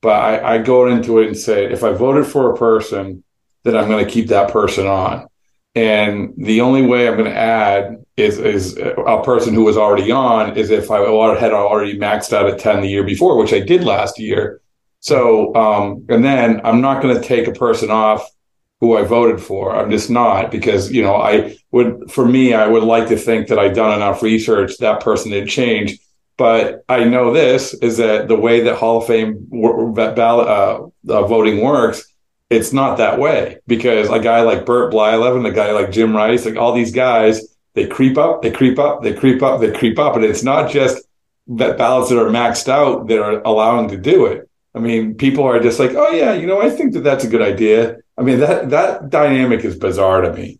but 0.00 0.12
I, 0.12 0.54
I 0.54 0.58
go 0.58 0.86
into 0.86 1.18
it 1.18 1.26
and 1.26 1.36
say, 1.36 1.70
if 1.70 1.84
I 1.84 1.92
voted 1.92 2.26
for 2.26 2.52
a 2.52 2.56
person, 2.56 3.22
then 3.64 3.76
I'm 3.76 3.88
going 3.88 4.04
to 4.04 4.10
keep 4.10 4.28
that 4.28 4.52
person 4.52 4.86
on. 4.86 5.26
And 5.74 6.34
the 6.36 6.60
only 6.60 6.82
way 6.82 7.08
I'm 7.08 7.16
going 7.16 7.30
to 7.30 7.36
add 7.36 8.04
is 8.22 8.38
is 8.38 8.76
a 8.78 9.22
person 9.22 9.54
who 9.54 9.64
was 9.64 9.76
already 9.76 10.10
on 10.10 10.56
is 10.56 10.70
if 10.70 10.90
I 10.90 10.98
had 11.38 11.52
already 11.52 11.98
maxed 11.98 12.32
out 12.32 12.48
at 12.48 12.58
10 12.58 12.80
the 12.80 12.88
year 12.88 13.04
before, 13.04 13.36
which 13.36 13.52
I 13.52 13.60
did 13.60 13.84
last 13.84 14.18
year. 14.18 14.60
So, 15.00 15.54
um, 15.54 16.06
and 16.08 16.24
then 16.24 16.60
I'm 16.64 16.80
not 16.80 17.02
going 17.02 17.20
to 17.20 17.26
take 17.26 17.48
a 17.48 17.52
person 17.52 17.90
off 17.90 18.28
who 18.80 18.96
I 18.96 19.02
voted 19.02 19.40
for. 19.40 19.74
I'm 19.74 19.90
just 19.90 20.10
not 20.10 20.50
because, 20.50 20.92
you 20.92 21.02
know, 21.02 21.16
I 21.16 21.56
would, 21.72 22.10
for 22.10 22.26
me, 22.26 22.54
I 22.54 22.66
would 22.66 22.84
like 22.84 23.08
to 23.08 23.16
think 23.16 23.48
that 23.48 23.58
I've 23.58 23.74
done 23.74 23.94
enough 23.94 24.22
research. 24.22 24.78
That 24.78 25.00
person 25.00 25.32
didn't 25.32 25.48
change. 25.48 25.98
But 26.36 26.84
I 26.88 27.04
know 27.04 27.32
this 27.32 27.74
is 27.74 27.98
that 27.98 28.28
the 28.28 28.38
way 28.38 28.60
that 28.60 28.76
Hall 28.76 28.98
of 28.98 29.06
Fame 29.06 29.46
ballot 29.50 30.48
uh, 30.48 30.86
uh, 31.08 31.26
voting 31.26 31.60
works 31.60 32.12
it's 32.52 32.72
not 32.72 32.98
that 32.98 33.18
way 33.18 33.58
because 33.66 34.10
a 34.10 34.20
guy 34.20 34.42
like 34.42 34.66
Bert 34.66 34.92
Blyleven, 34.92 35.48
a 35.48 35.52
guy 35.52 35.72
like 35.72 35.90
Jim 35.90 36.14
Rice, 36.14 36.44
like 36.44 36.56
all 36.56 36.74
these 36.74 36.92
guys, 36.92 37.56
they 37.74 37.86
creep 37.86 38.18
up, 38.18 38.42
they 38.42 38.50
creep 38.50 38.78
up, 38.78 39.02
they 39.02 39.14
creep 39.14 39.42
up, 39.42 39.60
they 39.60 39.72
creep 39.72 39.98
up. 39.98 40.16
And 40.16 40.24
it's 40.24 40.42
not 40.42 40.70
just 40.70 41.02
that 41.48 41.78
ballots 41.78 42.10
that 42.10 42.18
are 42.18 42.30
maxed 42.30 42.68
out 42.68 43.08
that 43.08 43.18
are 43.18 43.40
allowing 43.42 43.88
to 43.88 43.96
do 43.96 44.26
it. 44.26 44.48
I 44.74 44.78
mean, 44.78 45.14
people 45.14 45.44
are 45.44 45.60
just 45.60 45.78
like, 45.78 45.92
oh 45.94 46.10
yeah, 46.10 46.32
you 46.32 46.46
know, 46.46 46.60
I 46.60 46.70
think 46.70 46.94
that 46.94 47.00
that's 47.00 47.24
a 47.24 47.28
good 47.28 47.42
idea. 47.42 47.98
I 48.16 48.22
mean, 48.22 48.40
that 48.40 48.70
that 48.70 49.10
dynamic 49.10 49.64
is 49.64 49.76
bizarre 49.76 50.22
to 50.22 50.32
me. 50.32 50.58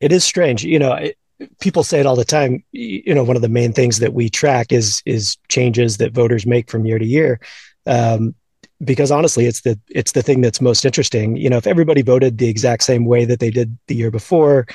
It 0.00 0.12
is 0.12 0.24
strange, 0.24 0.64
you 0.64 0.78
know. 0.78 0.94
It, 0.94 1.16
people 1.60 1.82
say 1.82 2.00
it 2.00 2.06
all 2.06 2.16
the 2.16 2.24
time. 2.24 2.62
You 2.72 3.14
know, 3.14 3.24
one 3.24 3.36
of 3.36 3.42
the 3.42 3.48
main 3.48 3.72
things 3.72 3.98
that 3.98 4.12
we 4.12 4.28
track 4.28 4.72
is 4.72 5.02
is 5.06 5.36
changes 5.48 5.96
that 5.98 6.12
voters 6.12 6.46
make 6.46 6.70
from 6.70 6.84
year 6.84 6.98
to 6.98 7.06
year. 7.06 7.40
Um, 7.86 8.34
because 8.82 9.10
honestly 9.10 9.46
it's 9.46 9.60
the 9.60 9.78
it's 9.90 10.12
the 10.12 10.22
thing 10.22 10.40
that's 10.40 10.60
most 10.60 10.84
interesting 10.84 11.36
you 11.36 11.50
know 11.50 11.58
if 11.58 11.66
everybody 11.66 12.02
voted 12.02 12.38
the 12.38 12.48
exact 12.48 12.82
same 12.82 13.04
way 13.04 13.24
that 13.24 13.38
they 13.38 13.50
did 13.50 13.76
the 13.88 13.94
year 13.94 14.10
before 14.10 14.66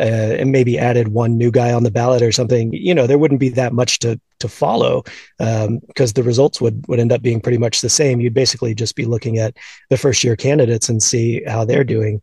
uh, 0.00 0.36
and 0.38 0.50
maybe 0.50 0.78
added 0.78 1.08
one 1.08 1.36
new 1.36 1.50
guy 1.50 1.72
on 1.72 1.84
the 1.84 1.90
ballot 1.90 2.22
or 2.22 2.32
something 2.32 2.72
you 2.72 2.94
know 2.94 3.06
there 3.06 3.18
wouldn't 3.18 3.40
be 3.40 3.50
that 3.50 3.72
much 3.72 3.98
to 3.98 4.18
to 4.40 4.48
follow 4.48 5.04
because 5.38 5.68
um, 5.68 6.14
the 6.14 6.22
results 6.24 6.60
would 6.60 6.86
would 6.88 6.98
end 6.98 7.12
up 7.12 7.22
being 7.22 7.40
pretty 7.40 7.58
much 7.58 7.80
the 7.80 7.88
same. 7.88 8.20
You'd 8.20 8.34
basically 8.34 8.74
just 8.74 8.96
be 8.96 9.04
looking 9.04 9.38
at 9.38 9.56
the 9.88 9.96
first 9.96 10.24
year 10.24 10.34
candidates 10.34 10.88
and 10.88 11.02
see 11.02 11.44
how 11.44 11.64
they're 11.64 11.84
doing. 11.84 12.20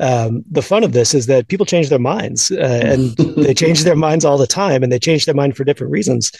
Um, 0.00 0.44
the 0.50 0.62
fun 0.62 0.84
of 0.84 0.92
this 0.92 1.12
is 1.12 1.26
that 1.26 1.48
people 1.48 1.66
change 1.66 1.88
their 1.88 1.98
minds 1.98 2.50
uh, 2.50 2.82
and 2.84 3.16
they 3.36 3.54
change 3.54 3.84
their 3.84 3.96
minds 3.96 4.24
all 4.24 4.38
the 4.38 4.46
time 4.46 4.82
and 4.82 4.92
they 4.92 4.98
change 4.98 5.26
their 5.26 5.34
mind 5.34 5.56
for 5.56 5.64
different 5.64 5.92
reasons 5.92 6.32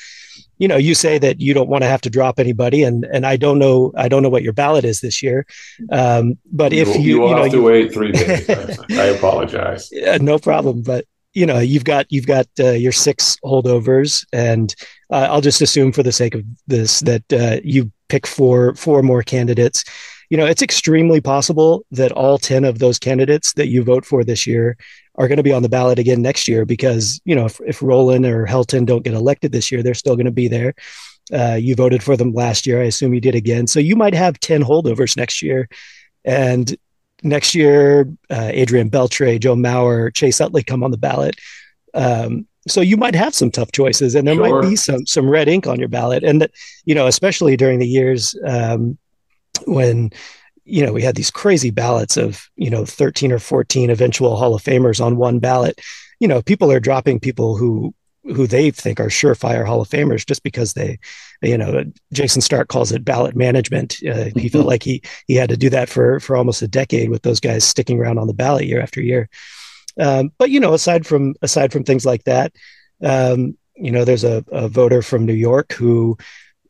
you 0.58 0.68
know, 0.68 0.76
you 0.76 0.94
say 0.94 1.18
that 1.18 1.40
you 1.40 1.54
don't 1.54 1.68
want 1.68 1.82
to 1.82 1.88
have 1.88 2.00
to 2.02 2.10
drop 2.10 2.38
anybody, 2.38 2.82
and 2.82 3.04
and 3.04 3.24
I 3.24 3.36
don't 3.36 3.58
know, 3.58 3.92
I 3.96 4.08
don't 4.08 4.22
know 4.22 4.28
what 4.28 4.42
your 4.42 4.52
ballot 4.52 4.84
is 4.84 5.00
this 5.00 5.22
year, 5.22 5.46
um, 5.90 6.38
but 6.52 6.72
if 6.72 6.88
you, 6.88 7.00
you, 7.00 7.20
will 7.20 7.28
you 7.28 7.34
know, 7.34 7.42
have 7.44 7.52
to 7.52 7.62
wait 7.62 7.92
three 7.92 8.12
days, 8.12 8.48
I 8.90 9.04
apologize. 9.04 9.88
Yeah, 9.92 10.18
no 10.18 10.38
problem, 10.38 10.82
but 10.82 11.04
you 11.34 11.46
know, 11.46 11.58
you've 11.58 11.84
got 11.84 12.06
you've 12.10 12.26
got 12.26 12.46
uh, 12.58 12.70
your 12.70 12.92
six 12.92 13.36
holdovers, 13.44 14.26
and 14.32 14.74
uh, 15.10 15.28
I'll 15.30 15.40
just 15.40 15.62
assume 15.62 15.92
for 15.92 16.02
the 16.02 16.12
sake 16.12 16.34
of 16.34 16.42
this 16.66 17.00
that 17.00 17.32
uh, 17.32 17.60
you 17.62 17.92
pick 18.08 18.26
four 18.26 18.74
four 18.74 19.02
more 19.02 19.22
candidates. 19.22 19.84
You 20.30 20.36
know, 20.36 20.46
it's 20.46 20.62
extremely 20.62 21.20
possible 21.20 21.86
that 21.92 22.12
all 22.12 22.38
ten 22.38 22.64
of 22.64 22.80
those 22.80 22.98
candidates 22.98 23.52
that 23.54 23.68
you 23.68 23.84
vote 23.84 24.04
for 24.04 24.24
this 24.24 24.46
year 24.46 24.76
are 25.18 25.28
going 25.28 25.36
to 25.36 25.42
be 25.42 25.52
on 25.52 25.62
the 25.62 25.68
ballot 25.68 25.98
again 25.98 26.22
next 26.22 26.48
year 26.48 26.64
because 26.64 27.20
you 27.24 27.34
know 27.34 27.44
if, 27.44 27.60
if 27.66 27.82
Rolen 27.82 28.24
or 28.24 28.46
Helton 28.46 28.86
don't 28.86 29.04
get 29.04 29.14
elected 29.14 29.52
this 29.52 29.70
year, 29.70 29.82
they're 29.82 29.94
still 29.94 30.16
going 30.16 30.26
to 30.26 30.32
be 30.32 30.48
there. 30.48 30.74
Uh, 31.32 31.58
you 31.60 31.74
voted 31.74 32.02
for 32.02 32.16
them 32.16 32.32
last 32.32 32.66
year. 32.66 32.80
I 32.80 32.86
assume 32.86 33.12
you 33.12 33.20
did 33.20 33.34
again. 33.34 33.66
So 33.66 33.80
you 33.80 33.96
might 33.96 34.14
have 34.14 34.40
10 34.40 34.62
holdovers 34.62 35.16
next 35.16 35.42
year. 35.42 35.68
And 36.24 36.74
next 37.22 37.54
year, 37.54 38.08
uh, 38.30 38.50
Adrian 38.50 38.90
Beltre, 38.90 39.38
Joe 39.38 39.54
Mauer, 39.54 40.14
Chase 40.14 40.40
Utley 40.40 40.62
come 40.62 40.82
on 40.82 40.90
the 40.90 40.96
ballot. 40.96 41.36
Um, 41.92 42.46
so 42.66 42.80
you 42.80 42.96
might 42.96 43.14
have 43.14 43.34
some 43.34 43.50
tough 43.50 43.72
choices 43.72 44.14
and 44.14 44.26
there 44.26 44.34
sure. 44.34 44.62
might 44.62 44.68
be 44.68 44.76
some, 44.76 45.06
some 45.06 45.28
red 45.28 45.48
ink 45.48 45.66
on 45.66 45.78
your 45.78 45.88
ballot. 45.88 46.22
And, 46.24 46.42
that, 46.42 46.50
you 46.84 46.94
know, 46.94 47.06
especially 47.06 47.56
during 47.56 47.78
the 47.78 47.86
years 47.86 48.34
um, 48.46 48.98
when 49.66 50.10
you 50.68 50.84
know, 50.84 50.92
we 50.92 51.02
had 51.02 51.16
these 51.16 51.30
crazy 51.30 51.70
ballots 51.70 52.16
of, 52.16 52.48
you 52.56 52.68
know, 52.68 52.84
13 52.84 53.32
or 53.32 53.38
14 53.38 53.90
eventual 53.90 54.36
Hall 54.36 54.54
of 54.54 54.62
Famers 54.62 55.04
on 55.04 55.16
one 55.16 55.38
ballot. 55.38 55.80
You 56.20 56.28
know, 56.28 56.42
people 56.42 56.70
are 56.70 56.80
dropping 56.80 57.20
people 57.20 57.56
who 57.56 57.94
who 58.24 58.46
they 58.46 58.70
think 58.70 59.00
are 59.00 59.06
surefire 59.06 59.64
Hall 59.64 59.80
of 59.80 59.88
Famers 59.88 60.26
just 60.26 60.42
because 60.42 60.74
they, 60.74 60.98
you 61.40 61.56
know, 61.56 61.82
Jayson 62.12 62.42
Stark 62.42 62.68
calls 62.68 62.92
it 62.92 63.04
ballot 63.04 63.34
management. 63.34 63.96
Uh, 64.06 64.28
he 64.36 64.50
felt 64.50 64.66
like 64.66 64.82
he 64.82 65.02
he 65.26 65.34
had 65.34 65.48
to 65.48 65.56
do 65.56 65.70
that 65.70 65.88
for 65.88 66.20
for 66.20 66.36
almost 66.36 66.60
a 66.60 66.68
decade 66.68 67.08
with 67.08 67.22
those 67.22 67.40
guys 67.40 67.64
sticking 67.64 67.98
around 67.98 68.18
on 68.18 68.26
the 68.26 68.34
ballot 68.34 68.66
year 68.66 68.82
after 68.82 69.00
year. 69.00 69.30
Um, 69.98 70.30
but 70.36 70.50
you 70.50 70.60
know, 70.60 70.74
aside 70.74 71.06
from 71.06 71.34
aside 71.40 71.72
from 71.72 71.84
things 71.84 72.04
like 72.04 72.24
that, 72.24 72.52
um, 73.02 73.56
you 73.74 73.90
know, 73.90 74.04
there's 74.04 74.24
a, 74.24 74.44
a 74.52 74.68
voter 74.68 75.00
from 75.00 75.24
New 75.24 75.32
York 75.32 75.72
who 75.72 76.18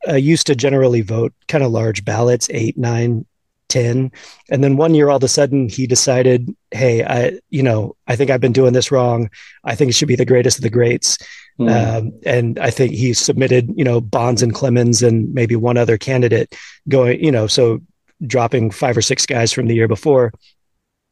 uh, 0.07 0.15
used 0.15 0.47
to 0.47 0.55
generally 0.55 1.01
vote 1.01 1.33
kind 1.47 1.63
of 1.63 1.71
large 1.71 2.05
ballots, 2.05 2.47
eight, 2.51 2.77
nine, 2.77 3.25
10 3.69 4.11
and 4.49 4.63
then 4.63 4.77
one 4.77 4.95
year 4.95 5.09
all 5.09 5.17
of 5.17 5.23
a 5.23 5.27
sudden 5.27 5.69
he 5.69 5.87
decided 5.87 6.53
hey 6.71 7.03
i 7.03 7.39
you 7.49 7.63
know 7.63 7.95
i 8.07 8.15
think 8.15 8.29
i've 8.29 8.41
been 8.41 8.51
doing 8.51 8.73
this 8.73 8.91
wrong. 8.91 9.29
I 9.63 9.75
think 9.75 9.89
it 9.89 9.93
should 9.93 10.07
be 10.07 10.15
the 10.15 10.25
greatest 10.25 10.57
of 10.57 10.63
the 10.63 10.69
greats. 10.69 11.17
Mm. 11.59 11.97
um, 11.97 12.11
and 12.25 12.57
i 12.59 12.69
think 12.69 12.93
he 12.93 13.13
submitted 13.13 13.69
you 13.75 13.83
know 13.83 13.99
bonds 13.99 14.41
and 14.41 14.53
clemens 14.53 15.03
and 15.03 15.33
maybe 15.33 15.55
one 15.57 15.77
other 15.77 15.97
candidate 15.97 16.55
going 16.87 17.23
you 17.23 17.31
know 17.31 17.47
so 17.47 17.81
dropping 18.25 18.71
five 18.71 18.97
or 18.97 19.01
six 19.01 19.25
guys 19.25 19.51
from 19.51 19.67
the 19.67 19.75
year 19.75 19.87
before. 19.87 20.33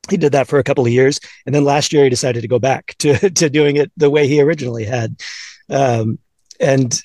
He 0.10 0.18
did 0.18 0.32
that 0.34 0.48
for 0.48 0.60
a 0.60 0.64
couple 0.64 0.86
of 0.86 0.92
years. 0.92 1.20
And 1.46 1.54
then 1.54 1.64
last 1.64 1.92
year 1.92 2.04
he 2.04 2.10
decided 2.10 2.42
to 2.42 2.48
go 2.48 2.60
back 2.60 2.96
to 3.00 3.30
to 3.32 3.50
doing 3.50 3.76
it 3.78 3.92
the 3.98 4.10
way 4.10 4.28
he 4.28 4.42
originally 4.42 4.86
had. 4.86 5.22
Um, 5.70 6.20
and 6.60 7.00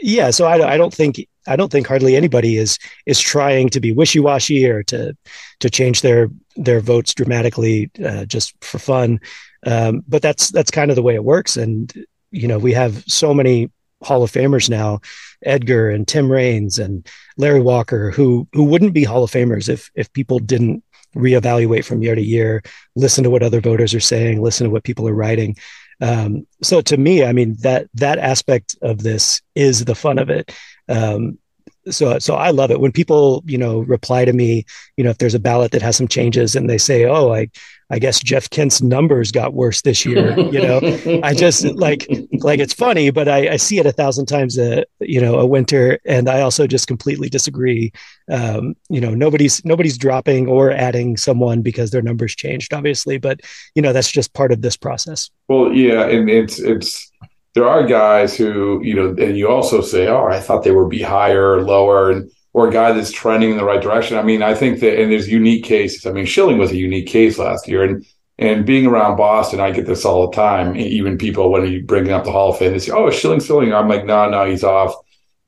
yeah 0.00 0.30
so 0.30 0.46
I, 0.46 0.74
I 0.74 0.76
don't 0.76 0.92
think 0.92 1.28
I 1.46 1.56
don't 1.56 1.70
think 1.70 1.86
hardly 1.86 2.16
anybody 2.16 2.56
is 2.56 2.78
is 3.06 3.20
trying 3.20 3.68
to 3.70 3.80
be 3.80 3.92
wishy 3.92 4.20
washy 4.20 4.68
or 4.68 4.82
to 4.84 5.16
to 5.60 5.70
change 5.70 6.02
their 6.02 6.28
their 6.56 6.80
votes 6.80 7.14
dramatically 7.14 7.90
uh, 8.04 8.24
just 8.24 8.54
for 8.64 8.78
fun. 8.78 9.20
Um, 9.66 10.04
but 10.06 10.22
that's 10.22 10.50
that's 10.50 10.70
kind 10.70 10.90
of 10.90 10.96
the 10.96 11.02
way 11.02 11.14
it 11.14 11.24
works. 11.24 11.56
And 11.56 11.92
you 12.30 12.48
know, 12.48 12.58
we 12.58 12.72
have 12.72 13.04
so 13.06 13.32
many 13.32 13.70
Hall 14.02 14.22
of 14.22 14.30
Famers 14.30 14.68
now, 14.68 15.00
Edgar 15.44 15.90
and 15.90 16.06
Tim 16.06 16.30
Raines 16.30 16.78
and 16.78 17.06
Larry 17.36 17.60
Walker, 17.60 18.10
who 18.10 18.46
who 18.52 18.64
wouldn't 18.64 18.94
be 18.94 19.04
Hall 19.04 19.24
of 19.24 19.30
Famers 19.30 19.68
if 19.68 19.90
if 19.94 20.12
people 20.12 20.38
didn't 20.38 20.82
reevaluate 21.14 21.84
from 21.84 22.02
year 22.02 22.14
to 22.14 22.22
year, 22.22 22.62
listen 22.96 23.24
to 23.24 23.30
what 23.30 23.42
other 23.42 23.60
voters 23.60 23.94
are 23.94 24.00
saying, 24.00 24.42
listen 24.42 24.64
to 24.64 24.70
what 24.70 24.84
people 24.84 25.08
are 25.08 25.14
writing. 25.14 25.56
Um, 26.04 26.46
so 26.62 26.82
to 26.82 26.98
me, 26.98 27.24
I 27.24 27.32
mean 27.32 27.56
that 27.60 27.86
that 27.94 28.18
aspect 28.18 28.76
of 28.82 29.02
this 29.02 29.40
is 29.54 29.86
the 29.86 29.94
fun 29.94 30.18
of 30.18 30.28
it. 30.28 30.52
Um, 30.86 31.38
so 31.90 32.18
so 32.18 32.34
I 32.34 32.50
love 32.50 32.70
it. 32.70 32.80
When 32.80 32.92
people 32.92 33.42
you 33.46 33.58
know 33.58 33.80
reply 33.80 34.24
to 34.24 34.32
me 34.32 34.64
you 34.96 35.04
know 35.04 35.10
if 35.10 35.18
there's 35.18 35.34
a 35.34 35.40
ballot 35.40 35.72
that 35.72 35.82
has 35.82 35.96
some 35.96 36.08
changes 36.08 36.54
and 36.56 36.68
they 36.68 36.78
say 36.78 37.04
oh 37.04 37.32
I 37.32 37.50
I 37.90 37.98
guess 37.98 38.18
Jeff 38.20 38.48
Kent's 38.50 38.80
numbers 38.80 39.30
got 39.30 39.54
worse 39.54 39.82
this 39.82 40.04
year 40.06 40.38
you 40.38 40.60
know 40.60 40.80
I 41.22 41.34
just 41.34 41.64
like 41.64 42.08
like 42.40 42.60
it's 42.60 42.72
funny 42.72 43.10
but 43.10 43.28
I, 43.28 43.52
I 43.52 43.56
see 43.56 43.78
it 43.78 43.86
a 43.86 43.92
thousand 43.92 44.26
times 44.26 44.58
a 44.58 44.84
you 45.00 45.20
know 45.20 45.38
a 45.38 45.46
winter. 45.46 45.98
And 46.04 46.28
I 46.28 46.40
also 46.40 46.66
just 46.66 46.86
completely 46.86 47.28
disagree. 47.28 47.92
Um, 48.30 48.74
you 48.88 49.00
know 49.00 49.14
nobody's 49.14 49.64
nobody's 49.64 49.98
dropping 49.98 50.48
or 50.48 50.70
adding 50.70 51.16
someone 51.16 51.62
because 51.62 51.90
their 51.90 52.02
numbers 52.02 52.34
changed 52.34 52.72
obviously 52.72 53.18
but 53.18 53.40
you 53.74 53.82
know 53.82 53.92
that's 53.92 54.10
just 54.10 54.32
part 54.32 54.52
of 54.52 54.62
this 54.62 54.76
process. 54.76 55.30
Well 55.48 55.72
yeah 55.72 56.06
and 56.06 56.30
it's 56.30 56.58
it's 56.58 57.12
there 57.54 57.68
are 57.68 57.86
guys 57.86 58.36
who, 58.36 58.80
you 58.82 58.94
know, 58.94 59.08
and 59.10 59.38
you 59.38 59.48
also 59.48 59.80
say, 59.80 60.08
oh, 60.08 60.26
I 60.26 60.40
thought 60.40 60.64
they 60.64 60.72
would 60.72 60.90
be 60.90 61.02
higher 61.02 61.52
or 61.52 61.62
lower, 61.62 62.10
and 62.10 62.30
or 62.52 62.68
a 62.68 62.72
guy 62.72 62.92
that's 62.92 63.10
trending 63.12 63.50
in 63.50 63.56
the 63.56 63.64
right 63.64 63.82
direction. 63.82 64.16
I 64.16 64.22
mean, 64.22 64.42
I 64.42 64.54
think 64.54 64.80
that, 64.80 65.00
and 65.00 65.10
there's 65.10 65.28
unique 65.28 65.64
cases. 65.64 66.06
I 66.06 66.12
mean, 66.12 66.26
Schilling 66.26 66.58
was 66.58 66.70
a 66.70 66.76
unique 66.76 67.08
case 67.08 67.38
last 67.38 67.68
year, 67.68 67.84
and 67.84 68.04
and 68.38 68.66
being 68.66 68.86
around 68.86 69.16
Boston, 69.16 69.60
I 69.60 69.70
get 69.70 69.86
this 69.86 70.04
all 70.04 70.28
the 70.28 70.36
time. 70.36 70.76
Even 70.76 71.18
people 71.18 71.52
when 71.52 71.66
you 71.70 71.84
bring 71.84 72.10
up 72.10 72.24
the 72.24 72.32
Hall 72.32 72.50
of 72.50 72.58
Fame, 72.58 72.72
they 72.72 72.80
say, 72.80 72.92
"Oh, 72.92 73.10
Schilling, 73.10 73.40
Schilling." 73.40 73.72
I'm 73.72 73.88
like, 73.88 74.04
"No, 74.04 74.28
no, 74.28 74.44
he's 74.44 74.64
off." 74.64 74.94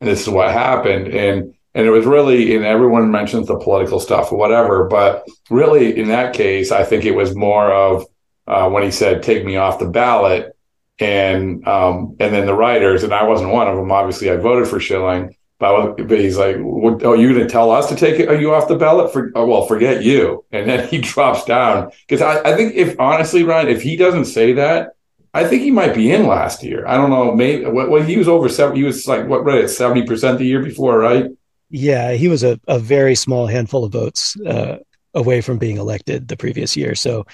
And 0.01 0.09
this 0.09 0.23
is 0.23 0.29
what 0.29 0.53
happened, 0.53 1.09
and 1.09 1.55
and 1.75 1.87
it 1.87 1.91
was 1.91 2.07
really, 2.07 2.57
and 2.57 2.65
everyone 2.65 3.11
mentions 3.11 3.49
the 3.49 3.59
political 3.59 4.01
stuff 4.01 4.33
or 4.33 4.39
whatever, 4.39 4.85
but 4.85 5.27
really 5.51 5.99
in 5.99 6.09
that 6.09 6.35
case, 6.35 6.73
I 6.73 6.85
think 6.85 7.05
it 7.05 7.15
was 7.15 7.35
more 7.35 7.71
of 7.71 8.05
uh, 8.47 8.71
when 8.71 8.85
he 8.85 8.91
said, 8.91 9.23
"Take 9.23 9.45
me 9.45 9.57
off 9.57 9.79
the 9.81 9.89
ballot," 9.89 10.56
and 10.99 11.67
um, 11.67 12.17
and 12.19 12.35
then 12.35 12.47
the 12.47 12.55
writers, 12.55 13.03
and 13.03 13.13
I 13.13 13.25
wasn't 13.25 13.53
one 13.53 13.69
of 13.69 13.77
them. 13.77 13.93
Obviously, 13.93 14.31
I 14.31 14.37
voted 14.37 14.69
for 14.69 14.81
Schilling, 14.81 15.37
but, 15.59 15.97
but 15.97 16.19
he's 16.19 16.39
like, 16.39 16.57
what, 16.59 17.03
"Oh, 17.05 17.15
you 17.15 17.35
to 17.35 17.47
tell 17.47 17.71
us 17.71 17.89
to 17.89 17.97
take 17.97 18.19
you 18.19 18.55
off 18.55 18.69
the 18.69 18.77
ballot? 18.77 19.13
For 19.13 19.31
oh, 19.35 19.47
well, 19.47 19.67
forget 19.67 20.03
you." 20.03 20.45
And 20.53 20.69
then 20.69 20.89
he 20.89 20.99
drops 21.01 21.45
down 21.45 21.91
because 22.07 22.23
I, 22.23 22.51
I 22.51 22.57
think 22.57 22.75
if 22.75 22.99
honestly, 22.99 23.43
Ryan, 23.43 23.69
if 23.69 23.83
he 23.83 23.97
doesn't 23.97 24.27
say 24.27 24.55
that, 24.55 24.91
I 25.35 25.47
think 25.47 25.63
he 25.63 25.71
might 25.71 25.95
be 25.95 26.11
in 26.11 26.27
last 26.27 26.63
year. 26.63 26.87
I 26.87 26.97
don't 26.97 27.11
know. 27.11 27.35
Maybe 27.35 27.67
when 27.67 28.07
he 28.07 28.17
was 28.17 28.29
over 28.29 28.49
seven, 28.49 28.77
he 28.77 28.85
was 28.85 29.07
like 29.07 29.27
what 29.27 29.45
right 29.45 29.65
at 29.65 29.71
seventy 29.71 30.05
percent 30.05 30.39
the 30.39 30.47
year 30.47 30.63
before, 30.63 30.99
right? 30.99 31.27
Yeah, 31.69 32.13
he 32.13 32.29
was 32.29 32.43
a, 32.43 32.59
a 32.69 32.79
very 32.79 33.15
small 33.15 33.47
handful 33.47 33.85
of 33.85 33.93
votes 33.93 34.39
uh, 34.41 34.77
away 35.15 35.41
from 35.41 35.59
being 35.59 35.77
elected 35.77 36.29
the 36.29 36.37
previous 36.37 36.77
year. 36.77 36.95
So, 36.95 37.27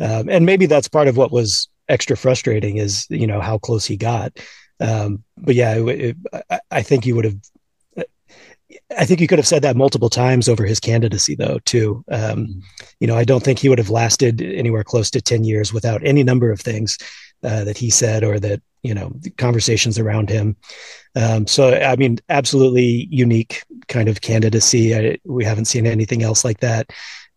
um, 0.00 0.28
and 0.28 0.44
maybe 0.44 0.66
that's 0.66 0.88
part 0.88 1.08
of 1.08 1.16
what 1.16 1.30
was 1.30 1.68
extra 1.88 2.16
frustrating 2.16 2.76
is 2.78 3.06
you 3.10 3.26
know 3.26 3.40
how 3.40 3.58
close 3.58 3.84
he 3.84 3.96
got. 3.96 4.38
Um, 4.80 5.24
but 5.36 5.54
yeah, 5.54 5.74
it, 5.76 6.16
it, 6.32 6.60
I 6.70 6.82
think 6.82 7.04
he 7.04 7.12
would 7.12 7.24
have. 7.24 7.36
I 8.98 9.06
think 9.06 9.20
you 9.20 9.28
could 9.28 9.38
have 9.38 9.46
said 9.46 9.62
that 9.62 9.76
multiple 9.76 10.10
times 10.10 10.48
over 10.48 10.64
his 10.64 10.80
candidacy, 10.80 11.34
though. 11.34 11.58
Too, 11.64 12.04
um, 12.10 12.62
you 13.00 13.06
know, 13.06 13.16
I 13.16 13.24
don't 13.24 13.42
think 13.42 13.58
he 13.58 13.68
would 13.68 13.78
have 13.78 13.90
lasted 13.90 14.42
anywhere 14.42 14.84
close 14.84 15.10
to 15.10 15.20
ten 15.20 15.44
years 15.44 15.72
without 15.72 16.04
any 16.04 16.22
number 16.22 16.50
of 16.50 16.60
things 16.60 16.98
uh, 17.42 17.64
that 17.64 17.78
he 17.78 17.90
said 17.90 18.24
or 18.24 18.40
that 18.40 18.60
you 18.82 18.94
know 18.94 19.12
conversations 19.38 19.98
around 19.98 20.28
him. 20.28 20.56
Um, 21.16 21.46
so, 21.46 21.74
I 21.74 21.96
mean, 21.96 22.18
absolutely 22.28 23.08
unique 23.10 23.62
kind 23.88 24.08
of 24.08 24.20
candidacy. 24.20 24.94
I, 24.94 25.18
we 25.24 25.44
haven't 25.44 25.64
seen 25.64 25.86
anything 25.86 26.22
else 26.22 26.44
like 26.44 26.60
that. 26.60 26.90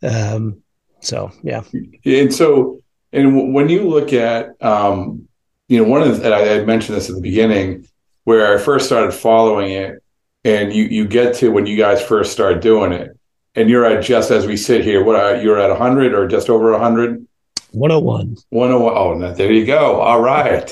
Um, 0.03 0.61
so, 0.99 1.31
yeah. 1.43 1.63
And 2.05 2.33
so, 2.33 2.81
and 3.11 3.53
when 3.53 3.69
you 3.69 3.87
look 3.87 4.13
at, 4.13 4.61
um, 4.63 5.27
you 5.67 5.77
know, 5.77 5.89
one 5.89 6.01
of 6.01 6.21
the, 6.21 6.33
I, 6.33 6.59
I 6.59 6.65
mentioned 6.65 6.97
this 6.97 7.09
at 7.09 7.15
the 7.15 7.21
beginning, 7.21 7.87
where 8.23 8.53
I 8.53 8.61
first 8.61 8.85
started 8.85 9.11
following 9.13 9.71
it, 9.71 10.03
and 10.43 10.73
you 10.73 10.85
you 10.85 11.07
get 11.07 11.35
to 11.35 11.51
when 11.51 11.65
you 11.65 11.77
guys 11.77 12.01
first 12.01 12.31
start 12.31 12.61
doing 12.61 12.91
it, 12.91 13.17
and 13.55 13.69
you're 13.69 13.85
at 13.85 14.03
just 14.03 14.31
as 14.31 14.45
we 14.45 14.57
sit 14.57 14.83
here, 14.83 15.03
what 15.03 15.15
are, 15.15 15.35
you're 15.35 15.59
at 15.59 15.69
100 15.69 16.13
or 16.13 16.27
just 16.27 16.49
over 16.49 16.71
100? 16.71 17.25
101. 17.71 18.37
101. 18.49 19.23
Oh, 19.23 19.33
there 19.33 19.51
you 19.51 19.65
go. 19.65 19.99
All 19.99 20.21
right. 20.21 20.71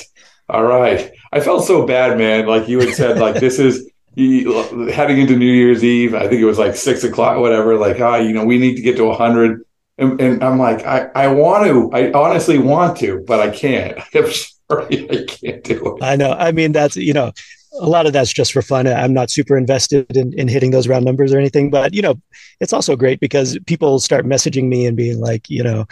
All 0.50 0.64
right. 0.64 1.12
I 1.32 1.40
felt 1.40 1.66
so 1.66 1.86
bad, 1.86 2.18
man. 2.18 2.48
Like 2.48 2.68
you 2.68 2.80
had 2.80 2.96
said, 2.96 3.20
like 3.20 3.36
this 3.40 3.60
is 3.60 3.90
heading 4.16 5.20
into 5.20 5.36
New 5.36 5.52
Year's 5.52 5.84
Eve. 5.84 6.16
I 6.16 6.28
think 6.28 6.42
it 6.42 6.46
was 6.46 6.58
like 6.58 6.76
six 6.76 7.04
o'clock, 7.04 7.40
whatever. 7.40 7.76
Like, 7.76 8.00
ah, 8.00 8.16
you 8.16 8.34
know, 8.34 8.46
we 8.46 8.58
need 8.58 8.76
to 8.76 8.82
get 8.82 8.96
to 8.98 9.06
100. 9.06 9.64
And, 9.98 10.20
and 10.22 10.44
I'm 10.44 10.60
like, 10.60 10.86
I, 10.86 11.10
I 11.16 11.28
want 11.28 11.66
to, 11.66 11.90
I 11.92 12.12
honestly 12.12 12.60
want 12.60 12.98
to, 13.00 13.24
but 13.26 13.40
I 13.40 13.50
can't. 13.50 13.98
I'm 14.14 14.32
sorry, 14.32 15.10
I 15.10 15.26
can't 15.28 15.64
do 15.64 15.98
it. 15.98 16.04
I 16.04 16.16
know. 16.16 16.34
I 16.34 16.52
mean, 16.52 16.72
that's, 16.72 16.96
you 16.96 17.14
know, 17.14 17.32
a 17.80 17.88
lot 17.88 18.06
of 18.06 18.14
that's 18.14 18.34
just 18.34 18.54
for 18.54 18.62
fun. 18.62 18.88
I'm 18.88 19.14
not 19.14 19.30
super 19.30 19.58
invested 19.58 20.16
in, 20.16 20.34
in 20.34 20.48
hitting 20.48 20.72
those 20.72 20.88
round 20.88 21.06
numbers 21.06 21.34
or 21.34 21.40
anything, 21.40 21.70
but 21.70 21.94
you 21.94 22.02
know, 22.02 22.20
it's 22.60 22.74
also 22.74 22.96
great 22.96 23.20
because 23.20 23.58
people 23.66 24.00
start 24.00 24.26
messaging 24.26 24.68
me 24.68 24.86
and 24.86 24.98
being 24.98 25.20
like, 25.20 25.50
you 25.50 25.64
know, 25.64 25.86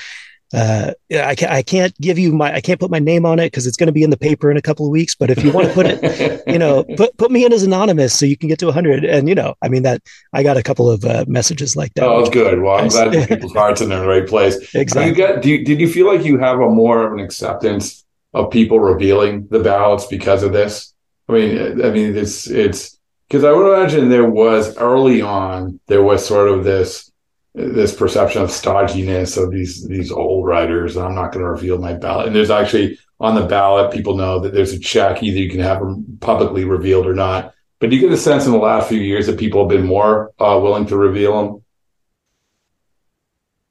uh, 0.53 0.93
yeah, 1.09 1.27
I, 1.27 1.35
can't, 1.35 1.51
I 1.51 1.63
can't 1.63 1.99
give 1.99 2.19
you 2.19 2.31
my, 2.31 2.53
I 2.53 2.61
can't 2.61 2.79
put 2.79 2.91
my 2.91 2.99
name 2.99 3.25
on 3.25 3.39
it 3.39 3.47
because 3.47 3.65
it's 3.65 3.77
going 3.77 3.87
to 3.87 3.93
be 3.93 4.03
in 4.03 4.09
the 4.09 4.17
paper 4.17 4.51
in 4.51 4.57
a 4.57 4.61
couple 4.61 4.85
of 4.85 4.91
weeks. 4.91 5.15
But 5.15 5.31
if 5.31 5.43
you 5.43 5.51
want 5.51 5.67
to 5.67 5.73
put 5.73 5.85
it, 5.87 6.43
you 6.47 6.59
know, 6.59 6.83
put, 6.97 7.17
put 7.17 7.31
me 7.31 7.45
in 7.45 7.51
as 7.51 7.63
anonymous 7.63 8.17
so 8.17 8.25
you 8.25 8.37
can 8.37 8.47
get 8.47 8.59
to 8.59 8.65
100. 8.65 9.03
And, 9.03 9.27
you 9.27 9.35
know, 9.35 9.55
I 9.61 9.69
mean, 9.69 9.83
that 9.83 10.01
I 10.33 10.43
got 10.43 10.57
a 10.57 10.63
couple 10.63 10.89
of 10.89 11.03
uh, 11.03 11.25
messages 11.27 11.75
like 11.75 11.93
that. 11.95 12.05
Oh, 12.05 12.19
it's 12.19 12.29
good. 12.29 12.61
Well, 12.61 12.77
I'm 12.77 12.87
glad 12.89 13.27
people's 13.27 13.53
hearts 13.53 13.81
in 13.81 13.89
the 13.89 14.05
right 14.05 14.27
place. 14.27 14.73
Exactly. 14.75 15.09
You 15.09 15.15
got, 15.15 15.41
do 15.41 15.49
you, 15.49 15.65
did 15.65 15.79
you 15.79 15.89
feel 15.89 16.07
like 16.07 16.23
you 16.23 16.37
have 16.37 16.59
a 16.59 16.69
more 16.69 17.05
of 17.05 17.13
an 17.13 17.19
acceptance 17.19 18.05
of 18.33 18.51
people 18.51 18.79
revealing 18.79 19.47
the 19.49 19.59
ballots 19.59 20.05
because 20.05 20.43
of 20.43 20.53
this? 20.53 20.93
I 21.27 21.33
mean, 21.33 21.83
I 21.83 21.89
mean, 21.89 22.15
it's, 22.15 22.47
it's, 22.47 22.99
because 23.27 23.43
I 23.43 23.51
would 23.51 23.75
imagine 23.75 24.09
there 24.09 24.29
was 24.29 24.77
early 24.77 25.21
on, 25.21 25.79
there 25.87 26.03
was 26.03 26.23
sort 26.23 26.49
of 26.49 26.63
this, 26.63 27.11
this 27.55 27.95
perception 27.95 28.41
of 28.41 28.49
stodginess 28.49 29.41
of 29.41 29.49
these 29.49 29.87
these 29.87 30.11
old 30.11 30.45
writers. 30.45 30.95
And 30.95 31.05
I'm 31.05 31.15
not 31.15 31.31
going 31.31 31.43
to 31.43 31.49
reveal 31.49 31.77
my 31.77 31.93
ballot. 31.93 32.27
And 32.27 32.35
there's 32.35 32.51
actually 32.51 32.99
on 33.19 33.35
the 33.35 33.45
ballot, 33.45 33.93
people 33.93 34.17
know 34.17 34.39
that 34.39 34.53
there's 34.53 34.73
a 34.73 34.79
check. 34.79 35.23
Either 35.23 35.37
you 35.37 35.49
can 35.49 35.61
have 35.61 35.79
them 35.79 36.17
publicly 36.19 36.65
revealed 36.65 37.07
or 37.07 37.15
not. 37.15 37.53
But 37.79 37.89
do 37.89 37.95
you 37.95 38.01
get 38.01 38.11
a 38.11 38.17
sense 38.17 38.45
in 38.45 38.51
the 38.51 38.57
last 38.57 38.89
few 38.89 38.99
years 38.99 39.27
that 39.27 39.39
people 39.39 39.61
have 39.61 39.69
been 39.69 39.85
more 39.85 40.31
uh, 40.39 40.59
willing 40.61 40.85
to 40.87 40.97
reveal 40.97 41.41
them? 41.41 41.63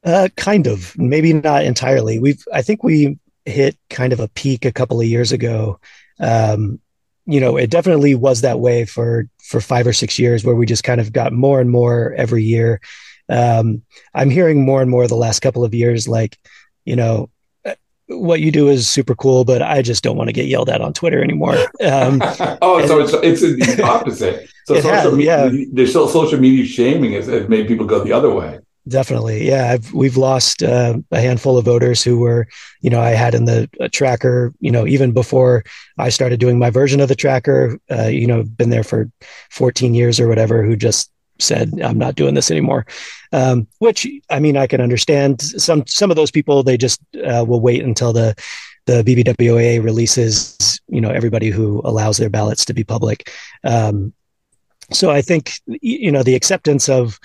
Uh, 0.03 0.29
kind 0.37 0.67
of, 0.67 0.97
maybe 0.99 1.33
not 1.33 1.65
entirely. 1.65 2.19
We've, 2.19 2.43
I 2.53 2.61
think 2.61 2.83
we 2.83 3.19
hit 3.47 3.77
kind 3.89 4.13
of 4.13 4.21
a 4.21 4.29
peak 4.29 4.65
a 4.65 4.73
couple 4.73 5.01
of 5.01 5.07
years 5.07 5.33
ago. 5.33 5.81
Um, 6.21 6.81
you 7.27 7.41
know, 7.41 7.57
it 7.57 7.71
definitely 7.71 8.15
was 8.15 8.43
that 8.43 8.61
way 8.61 8.85
for 8.85 9.27
for 9.43 9.61
five 9.61 9.87
or 9.87 9.95
six 9.95 10.19
years, 10.19 10.45
where 10.45 10.55
we 10.55 10.67
just 10.67 10.85
kind 10.85 11.01
of 11.01 11.13
got 11.13 11.33
more 11.33 11.61
and 11.61 11.71
more 11.71 12.15
every 12.17 12.45
year 12.45 12.81
um, 13.29 13.83
I'm 14.15 14.31
hearing 14.31 14.65
more 14.65 14.83
and 14.83 14.91
more 14.91 15.07
the 15.07 15.17
last 15.17 15.41
couple 15.41 15.65
of 15.65 15.75
years, 15.75 16.09
like, 16.09 16.39
you 16.85 16.97
know, 16.97 17.31
what 18.07 18.41
you 18.41 18.51
do 18.51 18.69
is 18.69 18.89
super 18.89 19.15
cool, 19.15 19.45
but 19.45 19.63
I 19.63 19.83
just 19.83 20.03
don't 20.03 20.17
want 20.17 20.29
to 20.29 20.33
get 20.33 20.47
yelled 20.47 20.69
at 20.69 20.81
on 20.81 20.93
Twitter 20.93 21.23
anymore. 21.23 21.57
Um, 21.83 22.21
oh, 22.63 22.85
so 22.87 23.01
it's 23.23 23.43
it's 23.43 23.77
the 23.77 23.83
opposite. 23.85 24.49
So 24.67 24.75
social 24.77 24.91
has, 24.91 25.13
media, 25.15 25.51
yeah. 25.51 25.65
there's 25.73 25.93
social 25.93 26.39
media 26.39 26.65
shaming 26.65 27.13
has, 27.13 27.27
has 27.27 27.49
made 27.49 27.67
people 27.69 27.87
go 27.87 28.03
the 28.03 28.13
other 28.13 28.31
way. 28.31 28.61
Definitely, 28.87 29.47
yeah. 29.47 29.71
I've, 29.71 29.95
we've 29.95 30.19
lost 30.19 30.63
uh, 30.63 30.99
a 31.11 31.21
handful 31.21 31.57
of 31.57 31.65
voters 31.65 32.03
who 32.03 32.19
were, 32.19 32.47
you 32.83 32.91
know, 32.91 33.01
I 33.01 33.11
had 33.11 33.35
in 33.35 33.47
the 33.47 33.69
uh, 33.81 33.89
tracker, 33.91 34.53
you 34.61 34.71
know, 34.71 34.87
even 34.87 35.13
before 35.13 35.65
I 35.97 36.11
started 36.11 36.39
doing 36.39 36.59
my 36.59 36.69
version 36.69 37.01
of 37.01 37.09
the 37.09 37.15
tracker, 37.15 37.79
uh, 37.91 38.09
you 38.09 38.27
know, 38.27 38.43
been 38.43 38.69
there 38.69 38.85
for 38.85 39.11
14 39.51 39.95
years 39.95 40.21
or 40.21 40.29
whatever, 40.29 40.63
who 40.63 40.77
just 40.77 41.11
said 41.39 41.81
i'm 41.83 41.99
not 41.99 42.15
doing 42.15 42.35
this 42.35 42.51
anymore. 42.51 42.87
Um, 43.33 43.67
which 43.79 44.07
i 44.31 44.39
mean 44.41 44.57
i 44.57 44.67
can 44.67 44.81
understand. 44.81 45.43
Some 45.43 45.87
some 45.87 46.11
of 46.11 46.17
those 46.17 46.31
people 46.31 46.63
they 46.63 46.77
just 46.77 47.01
uh, 47.25 47.45
will 47.47 47.61
wait 47.61 47.83
until 47.83 48.13
the 48.13 48.35
the 48.87 49.03
bbwoa 49.03 49.83
releases 49.83 50.81
you 50.89 51.01
know 51.01 51.11
everybody 51.11 51.51
who 51.51 51.81
allows 51.85 52.19
their 52.19 52.31
ballots 52.31 52.65
to 52.67 52.75
be 52.75 52.85
public. 52.85 53.31
Um, 53.65 54.13
so 54.93 55.11
i 55.11 55.23
think 55.23 55.53
you 55.67 56.13
know 56.13 56.23
the 56.23 56.35
acceptance 56.35 56.91
of 56.91 57.19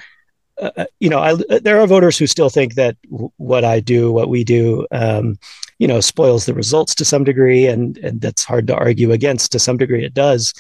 uh, 0.62 0.72
uh 0.78 0.86
you 1.02 1.10
know 1.10 1.20
I, 1.20 1.36
there 1.60 1.82
are 1.82 1.88
voters 1.88 2.18
who 2.18 2.26
still 2.26 2.50
think 2.50 2.76
that 2.76 2.96
w- 3.12 3.32
what 3.36 3.66
i 3.66 3.82
do 3.82 4.14
what 4.14 4.30
we 4.30 4.46
do 4.46 4.88
um, 4.92 5.38
you 5.80 5.88
know 5.88 6.02
spoils 6.02 6.46
the 6.46 6.54
results 6.54 6.94
to 6.96 7.06
some 7.06 7.24
degree 7.24 7.66
and 7.66 7.98
and 7.98 8.22
that's 8.22 8.44
hard 8.44 8.68
to 8.68 8.76
argue 8.76 9.12
against 9.12 9.52
to 9.54 9.60
some 9.60 9.78
degree. 9.78 10.06
It 10.06 10.14
does 10.14 10.54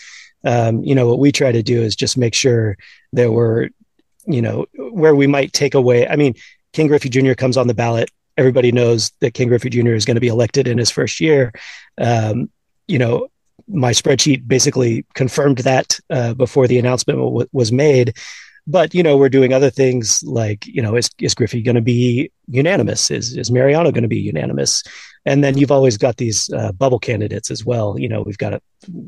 um, 0.43 0.84
you 0.84 0.95
know, 0.95 1.08
what 1.08 1.19
we 1.19 1.32
try 1.32 1.52
to 1.52 1.63
do 1.63 1.82
is 1.82 1.95
just 1.95 2.17
make 2.17 2.34
sure 2.34 2.78
that 3.13 3.32
we're, 3.32 3.69
you 4.25 4.41
know, 4.41 4.65
where 4.75 5.15
we 5.15 5.28
might 5.28 5.54
take 5.54 5.73
away. 5.73 6.08
I 6.08 6.15
mean, 6.15 6.36
Ken 6.73 6.88
Griffey 6.88 7.10
Jr. 7.10 7.34
comes 7.34 7.58
on 7.58 7.67
the 7.67 7.73
ballot. 7.73 8.10
Everybody 8.38 8.71
knows 8.71 9.12
that 9.19 9.34
Ken 9.34 9.47
Griffey 9.47 9.69
Jr. 9.69 9.89
is 9.89 10.06
going 10.06 10.15
to 10.15 10.21
be 10.21 10.28
elected 10.28 10.67
in 10.67 10.78
his 10.78 10.91
first 10.91 11.19
year. 11.19 11.52
Um, 11.97 12.49
you 12.88 12.97
know, 12.97 13.28
my 13.67 13.91
spreadsheet 13.91 14.47
basically 14.47 15.06
confirmed 15.13 15.60
that 15.60 15.99
uh, 16.10 16.34
before 16.34 16.67
the 16.67 16.80
announcement 16.80 17.19
w- 17.19 17.47
was 17.52 17.71
made. 17.71 18.15
But 18.69 18.93
you 18.93 19.01
know, 19.01 19.17
we're 19.17 19.29
doing 19.29 19.51
other 19.51 19.71
things 19.71 20.21
like 20.23 20.67
you 20.67 20.82
know, 20.82 20.95
is 20.95 21.10
is 21.19 21.34
Griffey 21.34 21.63
going 21.63 21.75
to 21.75 21.82
be 21.82 22.32
unanimous? 22.47 23.10
Is 23.10 23.36
is 23.36 23.49
Mariano 23.49 23.91
going 23.91 24.03
to 24.03 24.08
be 24.08 24.19
unanimous? 24.19 24.84
And 25.25 25.43
then 25.43 25.58
you've 25.58 25.71
always 25.71 25.97
got 25.97 26.17
these 26.17 26.51
uh, 26.53 26.71
bubble 26.73 26.99
candidates 26.99 27.49
as 27.49 27.65
well. 27.65 27.99
You 27.99 28.08
know, 28.08 28.21
we've 28.21 28.38
got 28.38 28.53
a, 28.53 28.62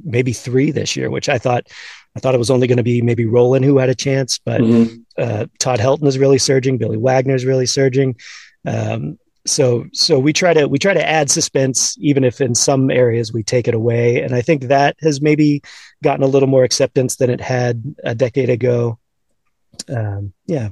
maybe 0.04 0.34
three 0.34 0.72
this 0.72 0.96
year, 0.96 1.12
which 1.12 1.30
I 1.30 1.38
thought 1.38 1.68
I 2.16 2.20
thought 2.20 2.34
it 2.34 2.40
was 2.40 2.50
only 2.50 2.66
going 2.66 2.78
to 2.78 2.84
be 2.84 3.04
maybe 3.04 3.26
Rolen 3.26 3.62
who 3.62 3.78
had 3.78 3.90
a 3.90 3.96
chance, 3.96 4.40
but 4.40 4.62
mm-hmm. 4.62 4.96
uh, 5.18 5.46
Todd 5.60 5.80
Helton 5.80 6.08
is 6.08 6.18
really 6.18 6.40
surging. 6.40 6.80
Billy 6.80 6.98
Wagner 6.98 7.36
is 7.36 7.46
really 7.46 7.68
surging. 7.68 8.16
Um, 8.66 9.20
so 9.46 9.86
so 9.94 10.20
we 10.20 10.34
try 10.34 10.54
to 10.54 10.68
we 10.68 10.80
try 10.80 10.94
to 10.94 11.08
add 11.08 11.30
suspense, 11.30 11.96
even 12.00 12.24
if 12.24 12.42
in 12.42 12.56
some 12.56 12.90
areas 12.90 13.32
we 13.32 13.44
take 13.44 13.68
it 13.68 13.74
away. 13.74 14.22
And 14.22 14.34
I 14.36 14.42
think 14.42 14.64
that 14.64 14.96
has 15.02 15.22
maybe 15.22 15.62
gotten 16.04 16.24
a 16.24 16.28
little 16.28 16.50
more 16.50 16.64
acceptance 16.64 17.18
than 17.18 17.30
it 17.30 17.42
had 17.42 17.84
a 18.04 18.16
decade 18.16 18.50
ago. 18.50 19.00
Um, 19.90 20.34
yeah. 20.46 20.70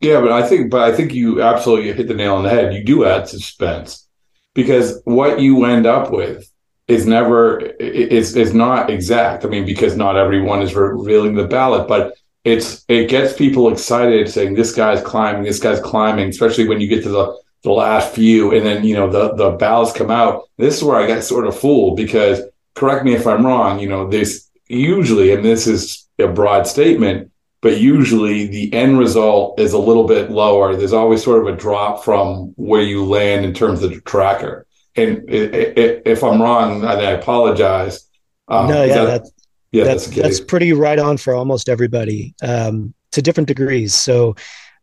Yeah, 0.00 0.20
but 0.20 0.32
I 0.32 0.46
think, 0.46 0.70
but 0.70 0.82
I 0.82 0.94
think 0.94 1.14
you 1.14 1.42
absolutely 1.42 1.92
hit 1.92 2.08
the 2.08 2.14
nail 2.14 2.34
on 2.34 2.42
the 2.42 2.50
head. 2.50 2.74
You 2.74 2.82
do 2.82 3.04
add 3.04 3.28
suspense 3.28 4.08
because 4.54 5.00
what 5.04 5.40
you 5.40 5.64
end 5.64 5.86
up 5.86 6.10
with 6.10 6.50
is 6.88 7.06
never 7.06 7.60
is 7.60 8.36
is 8.36 8.52
not 8.52 8.90
exact. 8.90 9.44
I 9.44 9.48
mean, 9.48 9.64
because 9.64 9.96
not 9.96 10.16
everyone 10.16 10.60
is 10.60 10.74
revealing 10.74 11.34
the 11.34 11.46
ballot, 11.46 11.86
but 11.86 12.14
it's 12.44 12.84
it 12.88 13.08
gets 13.08 13.32
people 13.32 13.70
excited 13.70 14.28
saying 14.28 14.54
this 14.54 14.74
guy's 14.74 15.00
climbing, 15.02 15.44
this 15.44 15.60
guy's 15.60 15.80
climbing, 15.80 16.28
especially 16.28 16.66
when 16.66 16.80
you 16.80 16.88
get 16.88 17.04
to 17.04 17.08
the 17.08 17.38
the 17.62 17.70
last 17.70 18.12
few 18.12 18.52
and 18.52 18.66
then 18.66 18.84
you 18.84 18.94
know 18.96 19.08
the 19.08 19.34
the 19.34 19.50
ballots 19.52 19.92
come 19.92 20.10
out. 20.10 20.48
This 20.58 20.78
is 20.78 20.84
where 20.84 20.96
I 20.96 21.06
get 21.06 21.22
sort 21.22 21.46
of 21.46 21.56
fooled 21.56 21.96
because 21.96 22.42
correct 22.74 23.04
me 23.04 23.14
if 23.14 23.26
I'm 23.26 23.46
wrong, 23.46 23.78
you 23.78 23.88
know, 23.88 24.08
this 24.08 24.48
usually, 24.68 25.32
and 25.32 25.44
this 25.44 25.66
is 25.66 26.08
a 26.18 26.28
broad 26.28 26.66
statement, 26.66 27.30
but 27.62 27.80
usually 27.80 28.48
the 28.48 28.74
end 28.74 28.98
result 28.98 29.58
is 29.58 29.72
a 29.72 29.78
little 29.78 30.04
bit 30.04 30.30
lower. 30.30 30.76
There's 30.76 30.92
always 30.92 31.22
sort 31.22 31.40
of 31.40 31.54
a 31.54 31.56
drop 31.56 32.04
from 32.04 32.52
where 32.56 32.82
you 32.82 33.06
land 33.06 33.44
in 33.44 33.54
terms 33.54 33.82
of 33.82 33.90
the 33.90 34.00
tracker. 34.00 34.66
and 34.96 35.24
if 35.28 36.22
I'm 36.22 36.42
wrong, 36.42 36.84
I 36.84 37.12
apologize. 37.12 38.08
Um, 38.48 38.68
no, 38.68 38.82
yeah, 38.82 38.94
that, 38.94 39.04
that's, 39.04 39.32
yeah, 39.70 39.84
that's, 39.84 40.06
that's, 40.08 40.18
that's, 40.18 40.40
pretty 40.40 40.72
right 40.72 40.98
on 40.98 41.16
for 41.16 41.34
almost 41.34 41.68
everybody 41.68 42.34
um, 42.42 42.92
to 43.12 43.22
different 43.22 43.46
degrees. 43.46 43.94
So, 43.94 44.34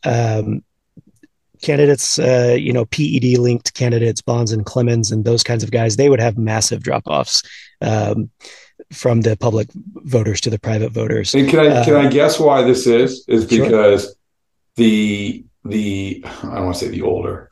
um, 0.05 0.63
candidates, 1.61 2.17
uh, 2.17 2.55
you 2.57 2.71
know, 2.71 2.85
PED 2.85 3.37
linked 3.37 3.73
candidates, 3.73 4.21
Bonds 4.21 4.53
and 4.53 4.65
Clemens, 4.65 5.11
and 5.11 5.25
those 5.25 5.43
kinds 5.43 5.63
of 5.63 5.71
guys, 5.71 5.97
they 5.97 6.09
would 6.09 6.21
have 6.21 6.37
massive 6.37 6.81
drop 6.81 7.03
offs 7.05 7.43
um, 7.81 8.29
from 8.91 9.21
the 9.21 9.37
public 9.37 9.69
voters 9.73 10.41
to 10.41 10.49
the 10.49 10.59
private 10.59 10.91
voters. 10.91 11.33
And 11.35 11.49
can 11.49 11.59
I 11.59 11.67
uh, 11.67 11.85
can 11.85 11.95
I 11.95 12.09
guess 12.09 12.39
why 12.39 12.63
this 12.63 12.87
is? 12.87 13.25
Is 13.27 13.45
because 13.45 14.03
sure. 14.03 14.13
the 14.75 15.45
the 15.65 16.23
I 16.25 16.55
don't 16.55 16.65
want 16.65 16.77
to 16.77 16.85
say 16.85 16.91
the 16.91 17.01
older. 17.01 17.49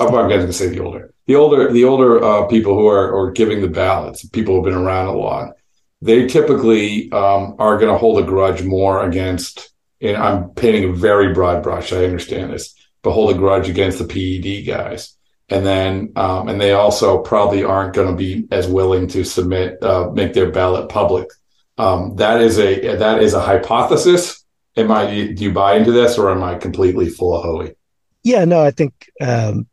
I'm 0.00 0.12
not 0.12 0.28
going 0.28 0.44
to 0.44 0.52
say 0.52 0.68
the 0.68 0.80
older 0.80 1.14
the 1.26 1.36
older 1.36 1.72
the 1.72 1.84
older 1.84 2.22
uh, 2.22 2.46
people 2.46 2.74
who 2.74 2.86
are, 2.86 3.16
are 3.16 3.30
giving 3.32 3.60
the 3.60 3.68
ballots, 3.68 4.26
people 4.28 4.54
who've 4.54 4.64
been 4.64 4.74
around 4.74 5.06
a 5.06 5.16
lot, 5.16 5.54
they 6.02 6.26
typically 6.26 7.10
um, 7.12 7.56
are 7.58 7.78
going 7.78 7.92
to 7.92 7.98
hold 7.98 8.18
a 8.18 8.26
grudge 8.26 8.62
more 8.62 9.04
against. 9.04 9.70
And 10.00 10.16
I'm 10.16 10.50
painting 10.50 10.90
a 10.90 10.92
very 10.92 11.32
broad 11.32 11.62
brush. 11.62 11.92
I 11.92 12.04
understand 12.04 12.52
this, 12.52 12.74
but 13.02 13.12
hold 13.12 13.34
a 13.34 13.38
grudge 13.38 13.70
against 13.70 13.98
the 13.98 14.04
PED 14.04 14.66
guys, 14.66 15.16
and 15.48 15.64
then 15.64 16.12
um, 16.16 16.48
and 16.48 16.60
they 16.60 16.72
also 16.72 17.18
probably 17.18 17.64
aren't 17.64 17.94
going 17.94 18.08
to 18.08 18.16
be 18.16 18.46
as 18.50 18.66
willing 18.66 19.06
to 19.08 19.24
submit 19.24 19.82
uh, 19.82 20.10
make 20.10 20.32
their 20.32 20.50
ballot 20.50 20.88
public. 20.88 21.28
Um, 21.76 22.16
that 22.16 22.40
is 22.40 22.58
a 22.58 22.96
that 22.96 23.22
is 23.22 23.34
a 23.34 23.40
hypothesis. 23.40 24.44
Am 24.76 24.90
I 24.90 25.06
do 25.06 25.44
you 25.44 25.52
buy 25.52 25.76
into 25.76 25.92
this, 25.92 26.18
or 26.18 26.30
am 26.30 26.42
I 26.42 26.56
completely 26.56 27.08
full 27.08 27.36
of 27.36 27.44
hooey? 27.44 27.74
Yeah, 28.22 28.46
no, 28.46 28.62
I 28.62 28.70
think 28.70 29.10
um, 29.20 29.66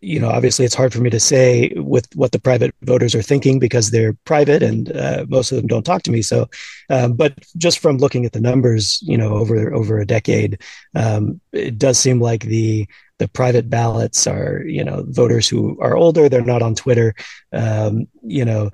you 0.00 0.20
know, 0.20 0.28
obviously 0.28 0.64
it's 0.64 0.74
hard 0.74 0.92
for 0.92 1.00
me 1.00 1.10
to 1.10 1.20
say 1.20 1.72
with 1.76 2.06
what 2.14 2.32
the 2.32 2.40
private 2.40 2.74
voters 2.82 3.14
are 3.14 3.22
thinking 3.22 3.58
because 3.58 3.90
they're 3.90 4.14
private 4.24 4.62
and 4.62 4.94
uh, 4.96 5.24
most 5.28 5.50
of 5.50 5.56
them 5.56 5.66
don't 5.66 5.84
talk 5.84 6.02
to 6.02 6.10
me. 6.10 6.22
So, 6.22 6.48
um, 6.90 7.14
but 7.14 7.38
just 7.56 7.78
from 7.78 7.98
looking 7.98 8.24
at 8.24 8.32
the 8.32 8.40
numbers, 8.40 9.00
you 9.02 9.16
know, 9.16 9.34
over 9.34 9.72
over 9.74 9.98
a 9.98 10.06
decade, 10.06 10.60
um, 10.94 11.40
it 11.52 11.78
does 11.78 11.98
seem 11.98 12.20
like 12.20 12.44
the 12.44 12.86
the 13.18 13.28
private 13.28 13.70
ballots 13.70 14.26
are, 14.26 14.62
you 14.66 14.84
know, 14.84 15.04
voters 15.08 15.48
who 15.48 15.78
are 15.80 15.96
older. 15.96 16.28
They're 16.28 16.42
not 16.44 16.62
on 16.62 16.74
Twitter, 16.74 17.14
um, 17.52 18.06
you 18.22 18.44
know, 18.44 18.70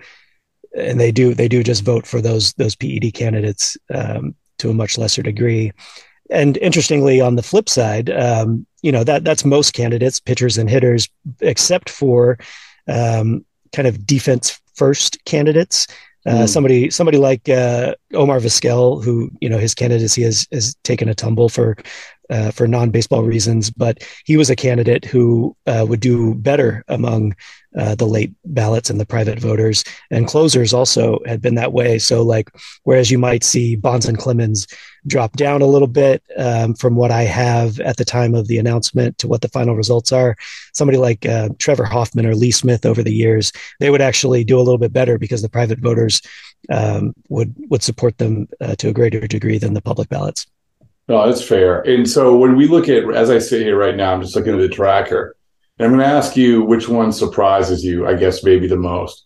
and 0.76 0.98
they 1.00 1.12
do 1.12 1.34
they 1.34 1.48
do 1.48 1.62
just 1.62 1.84
vote 1.84 2.06
for 2.06 2.20
those 2.20 2.52
those 2.54 2.76
PED 2.76 3.14
candidates 3.14 3.76
um, 3.94 4.34
to 4.58 4.70
a 4.70 4.74
much 4.74 4.98
lesser 4.98 5.22
degree. 5.22 5.72
And 6.30 6.56
interestingly, 6.58 7.20
on 7.20 7.36
the 7.36 7.42
flip 7.42 7.68
side, 7.68 8.10
um, 8.10 8.66
you 8.82 8.92
know 8.92 9.04
that 9.04 9.24
that's 9.24 9.44
most 9.44 9.72
candidates, 9.72 10.20
pitchers 10.20 10.58
and 10.58 10.68
hitters, 10.68 11.08
except 11.40 11.90
for 11.90 12.38
um, 12.86 13.44
kind 13.72 13.88
of 13.88 14.06
defense 14.06 14.60
first 14.74 15.24
candidates. 15.24 15.86
Uh, 16.26 16.42
mm. 16.42 16.48
Somebody, 16.48 16.90
somebody 16.90 17.16
like 17.16 17.48
uh, 17.48 17.94
Omar 18.12 18.38
Vizquel, 18.40 19.02
who 19.02 19.30
you 19.40 19.48
know 19.48 19.58
his 19.58 19.74
candidacy 19.74 20.22
has 20.22 20.46
has 20.52 20.74
taken 20.84 21.08
a 21.08 21.14
tumble 21.14 21.48
for 21.48 21.76
uh, 22.30 22.50
for 22.50 22.68
non 22.68 22.90
baseball 22.90 23.22
reasons, 23.22 23.70
but 23.70 24.02
he 24.24 24.36
was 24.36 24.50
a 24.50 24.56
candidate 24.56 25.04
who 25.04 25.56
uh, 25.66 25.84
would 25.88 26.00
do 26.00 26.34
better 26.34 26.84
among 26.88 27.34
uh, 27.76 27.94
the 27.94 28.06
late 28.06 28.32
ballots 28.44 28.90
and 28.90 29.00
the 29.00 29.06
private 29.06 29.38
voters. 29.38 29.84
And 30.10 30.26
closers 30.26 30.72
also 30.72 31.20
had 31.26 31.40
been 31.40 31.54
that 31.54 31.72
way. 31.72 31.98
So, 31.98 32.22
like, 32.22 32.50
whereas 32.84 33.10
you 33.10 33.18
might 33.18 33.44
see 33.44 33.76
Bonds 33.76 34.06
and 34.06 34.18
Clemens 34.18 34.66
drop 35.08 35.32
down 35.36 35.62
a 35.62 35.66
little 35.66 35.88
bit 35.88 36.22
um, 36.36 36.74
from 36.74 36.94
what 36.94 37.10
I 37.10 37.22
have 37.22 37.80
at 37.80 37.96
the 37.96 38.04
time 38.04 38.34
of 38.34 38.46
the 38.46 38.58
announcement 38.58 39.18
to 39.18 39.28
what 39.28 39.40
the 39.40 39.48
final 39.48 39.74
results 39.74 40.12
are, 40.12 40.36
somebody 40.72 40.98
like 40.98 41.26
uh, 41.26 41.48
Trevor 41.58 41.84
Hoffman 41.84 42.26
or 42.26 42.34
Lee 42.34 42.50
Smith 42.50 42.86
over 42.86 43.02
the 43.02 43.12
years, 43.12 43.52
they 43.80 43.90
would 43.90 44.00
actually 44.00 44.44
do 44.44 44.58
a 44.58 44.62
little 44.62 44.78
bit 44.78 44.92
better 44.92 45.18
because 45.18 45.42
the 45.42 45.48
private 45.48 45.80
voters 45.80 46.20
um, 46.70 47.14
would 47.28 47.54
would 47.70 47.82
support 47.82 48.18
them 48.18 48.48
uh, 48.60 48.74
to 48.76 48.88
a 48.88 48.92
greater 48.92 49.26
degree 49.26 49.58
than 49.58 49.74
the 49.74 49.82
public 49.82 50.08
ballots. 50.08 50.46
No, 51.08 51.24
that's 51.26 51.42
fair. 51.42 51.80
And 51.80 52.08
so 52.08 52.36
when 52.36 52.54
we 52.54 52.68
look 52.68 52.88
at, 52.88 53.10
as 53.14 53.30
I 53.30 53.38
sit 53.38 53.62
here 53.62 53.78
right 53.78 53.96
now, 53.96 54.12
I'm 54.12 54.20
just 54.20 54.36
looking 54.36 54.54
at 54.54 54.60
the 54.60 54.68
tracker. 54.68 55.34
And 55.78 55.86
I'm 55.86 55.92
going 55.92 56.06
to 56.06 56.14
ask 56.14 56.36
you 56.36 56.62
which 56.62 56.88
one 56.88 57.12
surprises 57.12 57.84
you, 57.84 58.06
I 58.06 58.14
guess, 58.14 58.44
maybe 58.44 58.66
the 58.66 58.76
most. 58.76 59.24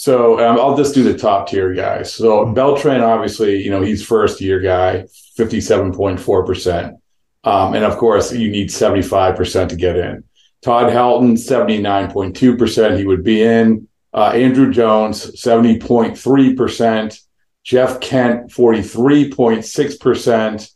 So 0.00 0.40
um, 0.40 0.58
I'll 0.58 0.78
just 0.78 0.94
do 0.94 1.02
the 1.02 1.12
top 1.12 1.50
tier 1.50 1.74
guys. 1.74 2.14
So 2.14 2.46
Beltran, 2.46 3.02
obviously, 3.02 3.62
you 3.62 3.70
know, 3.70 3.82
he's 3.82 4.02
first 4.02 4.40
year 4.40 4.58
guy, 4.58 5.04
57.4%. 5.38 6.96
Um, 7.44 7.74
and 7.74 7.84
of 7.84 7.98
course, 7.98 8.32
you 8.32 8.50
need 8.50 8.70
75% 8.70 9.68
to 9.68 9.76
get 9.76 9.98
in. 9.98 10.24
Todd 10.62 10.90
Helton, 10.90 11.32
79.2%. 11.32 12.96
He 12.96 13.04
would 13.04 13.22
be 13.22 13.42
in. 13.42 13.88
Uh, 14.14 14.32
Andruw 14.32 14.72
Jones, 14.72 15.32
70.3%. 15.32 17.20
Jeff 17.62 18.00
Kent, 18.00 18.50
43.6%. 18.50 20.70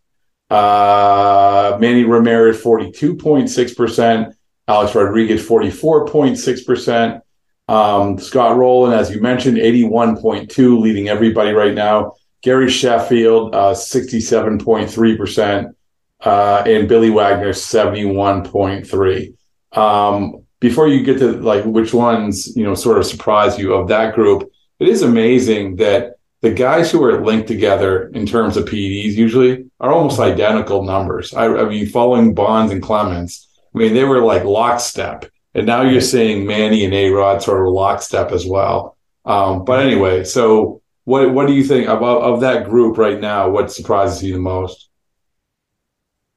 Uh, 0.50 1.78
Manny 1.80 2.04
Ramirez, 2.04 2.62
42.6%. 2.62 4.34
Alex 4.68 4.94
Rodriguez, 4.94 5.48
44.6%. 5.48 7.22
Um, 7.68 8.18
Scott 8.18 8.56
Rolen, 8.56 8.92
as 8.92 9.10
you 9.10 9.20
mentioned, 9.20 9.58
81.2, 9.58 10.80
leading 10.80 11.08
everybody 11.08 11.52
right 11.52 11.74
now. 11.74 12.14
Gary 12.42 12.70
Sheffield, 12.70 13.54
uh, 13.54 13.72
67.3%. 13.72 15.74
Uh, 16.20 16.62
and 16.66 16.88
Billy 16.88 17.10
Wagner, 17.10 17.50
71.3. 17.50 19.34
Um, 19.76 20.44
before 20.60 20.88
you 20.88 21.04
get 21.04 21.18
to 21.18 21.32
like 21.32 21.64
which 21.64 21.92
ones, 21.92 22.56
you 22.56 22.64
know, 22.64 22.74
sort 22.74 22.98
of 22.98 23.04
surprise 23.04 23.58
you 23.58 23.74
of 23.74 23.88
that 23.88 24.14
group, 24.14 24.50
it 24.78 24.88
is 24.88 25.02
amazing 25.02 25.76
that 25.76 26.14
the 26.40 26.50
guys 26.50 26.90
who 26.90 27.02
are 27.04 27.24
linked 27.24 27.48
together 27.48 28.08
in 28.08 28.26
terms 28.26 28.56
of 28.56 28.64
PEDs 28.64 29.14
usually 29.14 29.66
are 29.80 29.92
almost 29.92 30.20
identical 30.20 30.82
numbers. 30.82 31.34
I, 31.34 31.46
I 31.46 31.68
mean, 31.68 31.88
following 31.88 32.34
Bonds 32.34 32.72
and 32.72 32.82
Clemens, 32.82 33.48
I 33.74 33.78
mean, 33.78 33.94
they 33.94 34.04
were 34.04 34.20
like 34.20 34.44
lockstep. 34.44 35.26
And 35.54 35.66
now 35.66 35.82
you're 35.82 36.00
seeing 36.00 36.46
Manny 36.46 36.84
and 36.84 36.94
A 36.94 37.10
Rod 37.10 37.42
sort 37.42 37.66
of 37.66 37.72
lockstep 37.72 38.32
as 38.32 38.46
well. 38.46 38.96
Um, 39.24 39.64
but 39.64 39.80
anyway, 39.80 40.24
so 40.24 40.82
what 41.04 41.32
what 41.32 41.46
do 41.46 41.52
you 41.52 41.64
think 41.64 41.88
of, 41.88 42.02
of 42.02 42.40
that 42.40 42.68
group 42.68 42.98
right 42.98 43.20
now? 43.20 43.48
What 43.48 43.72
surprises 43.72 44.22
you 44.22 44.34
the 44.34 44.40
most? 44.40 44.88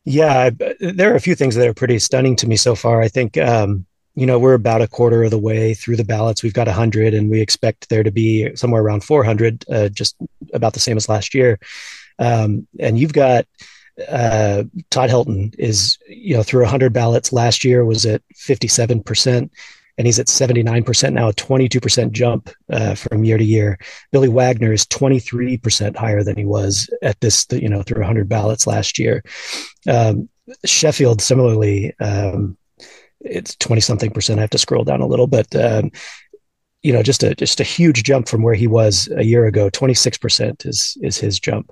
Yeah, 0.05 0.51
there 0.79 1.11
are 1.11 1.15
a 1.15 1.21
few 1.21 1.35
things 1.35 1.55
that 1.55 1.67
are 1.67 1.73
pretty 1.73 1.99
stunning 1.99 2.37
to 2.37 2.47
me 2.47 2.55
so 2.55 2.75
far. 2.75 3.01
I 3.01 3.09
think 3.09 3.37
um, 3.37 3.85
you 4.17 4.25
know, 4.25 4.39
we're 4.39 4.55
about 4.55 4.81
a 4.81 4.87
quarter 4.87 5.23
of 5.23 5.29
the 5.29 5.37
way 5.37 5.75
through 5.75 5.95
the 5.95 6.03
ballots. 6.03 6.41
We've 6.41 6.51
got 6.51 6.65
100, 6.65 7.13
and 7.13 7.29
we 7.29 7.39
expect 7.39 7.87
there 7.87 8.01
to 8.01 8.09
be 8.09 8.55
somewhere 8.55 8.81
around 8.81 9.03
400, 9.03 9.63
uh, 9.69 9.89
just 9.89 10.15
about 10.53 10.73
the 10.73 10.79
same 10.79 10.97
as 10.97 11.07
last 11.07 11.35
year. 11.35 11.59
Um, 12.17 12.67
and 12.79 12.97
you've 12.97 13.13
got 13.13 13.45
uh, 14.07 14.63
Todd 14.89 15.09
Helton 15.09 15.55
is, 15.57 15.97
you 16.07 16.35
know, 16.35 16.43
through 16.43 16.61
100 16.61 16.93
ballots 16.93 17.33
last 17.33 17.63
year 17.63 17.85
was 17.85 18.05
at 18.05 18.21
57%, 18.35 19.49
and 19.97 20.07
he's 20.07 20.19
at 20.19 20.27
79% 20.27 21.13
now, 21.13 21.29
a 21.29 21.33
22% 21.33 22.11
jump 22.11 22.49
uh, 22.71 22.93
from 22.95 23.23
year 23.23 23.37
to 23.37 23.43
year. 23.43 23.79
Billy 24.11 24.29
Wagner 24.29 24.71
is 24.71 24.85
23% 24.85 25.95
higher 25.95 26.23
than 26.23 26.37
he 26.37 26.45
was 26.45 26.89
at 27.01 27.19
this, 27.21 27.45
you 27.51 27.69
know, 27.69 27.81
through 27.81 28.01
100 28.01 28.29
ballots 28.29 28.67
last 28.67 28.99
year. 28.99 29.23
Um, 29.87 30.29
Sheffield 30.65 31.21
similarly 31.21 31.93
um, 31.99 32.57
it's 33.21 33.55
20 33.55 33.81
something 33.81 34.11
percent. 34.11 34.39
I 34.39 34.41
have 34.41 34.49
to 34.51 34.57
scroll 34.57 34.83
down 34.83 35.01
a 35.01 35.07
little, 35.07 35.27
but 35.27 35.53
um, 35.55 35.91
you 36.83 36.93
know, 36.93 37.03
just 37.03 37.23
a 37.23 37.35
just 37.35 37.59
a 37.59 37.63
huge 37.63 38.03
jump 38.03 38.27
from 38.27 38.43
where 38.43 38.53
he 38.53 38.67
was 38.67 39.09
a 39.15 39.23
year 39.23 39.45
ago. 39.45 39.69
26 39.69 40.17
percent 40.17 40.65
is 40.65 40.97
is 41.01 41.17
his 41.17 41.39
jump. 41.39 41.71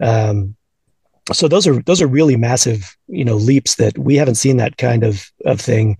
Um, 0.00 0.56
so 1.32 1.48
those 1.48 1.66
are 1.66 1.82
those 1.82 2.00
are 2.02 2.06
really 2.06 2.36
massive, 2.36 2.96
you 3.08 3.24
know, 3.24 3.36
leaps 3.36 3.76
that 3.76 3.98
we 3.98 4.16
haven't 4.16 4.36
seen 4.36 4.56
that 4.58 4.76
kind 4.76 5.04
of 5.04 5.30
of 5.44 5.60
thing 5.60 5.98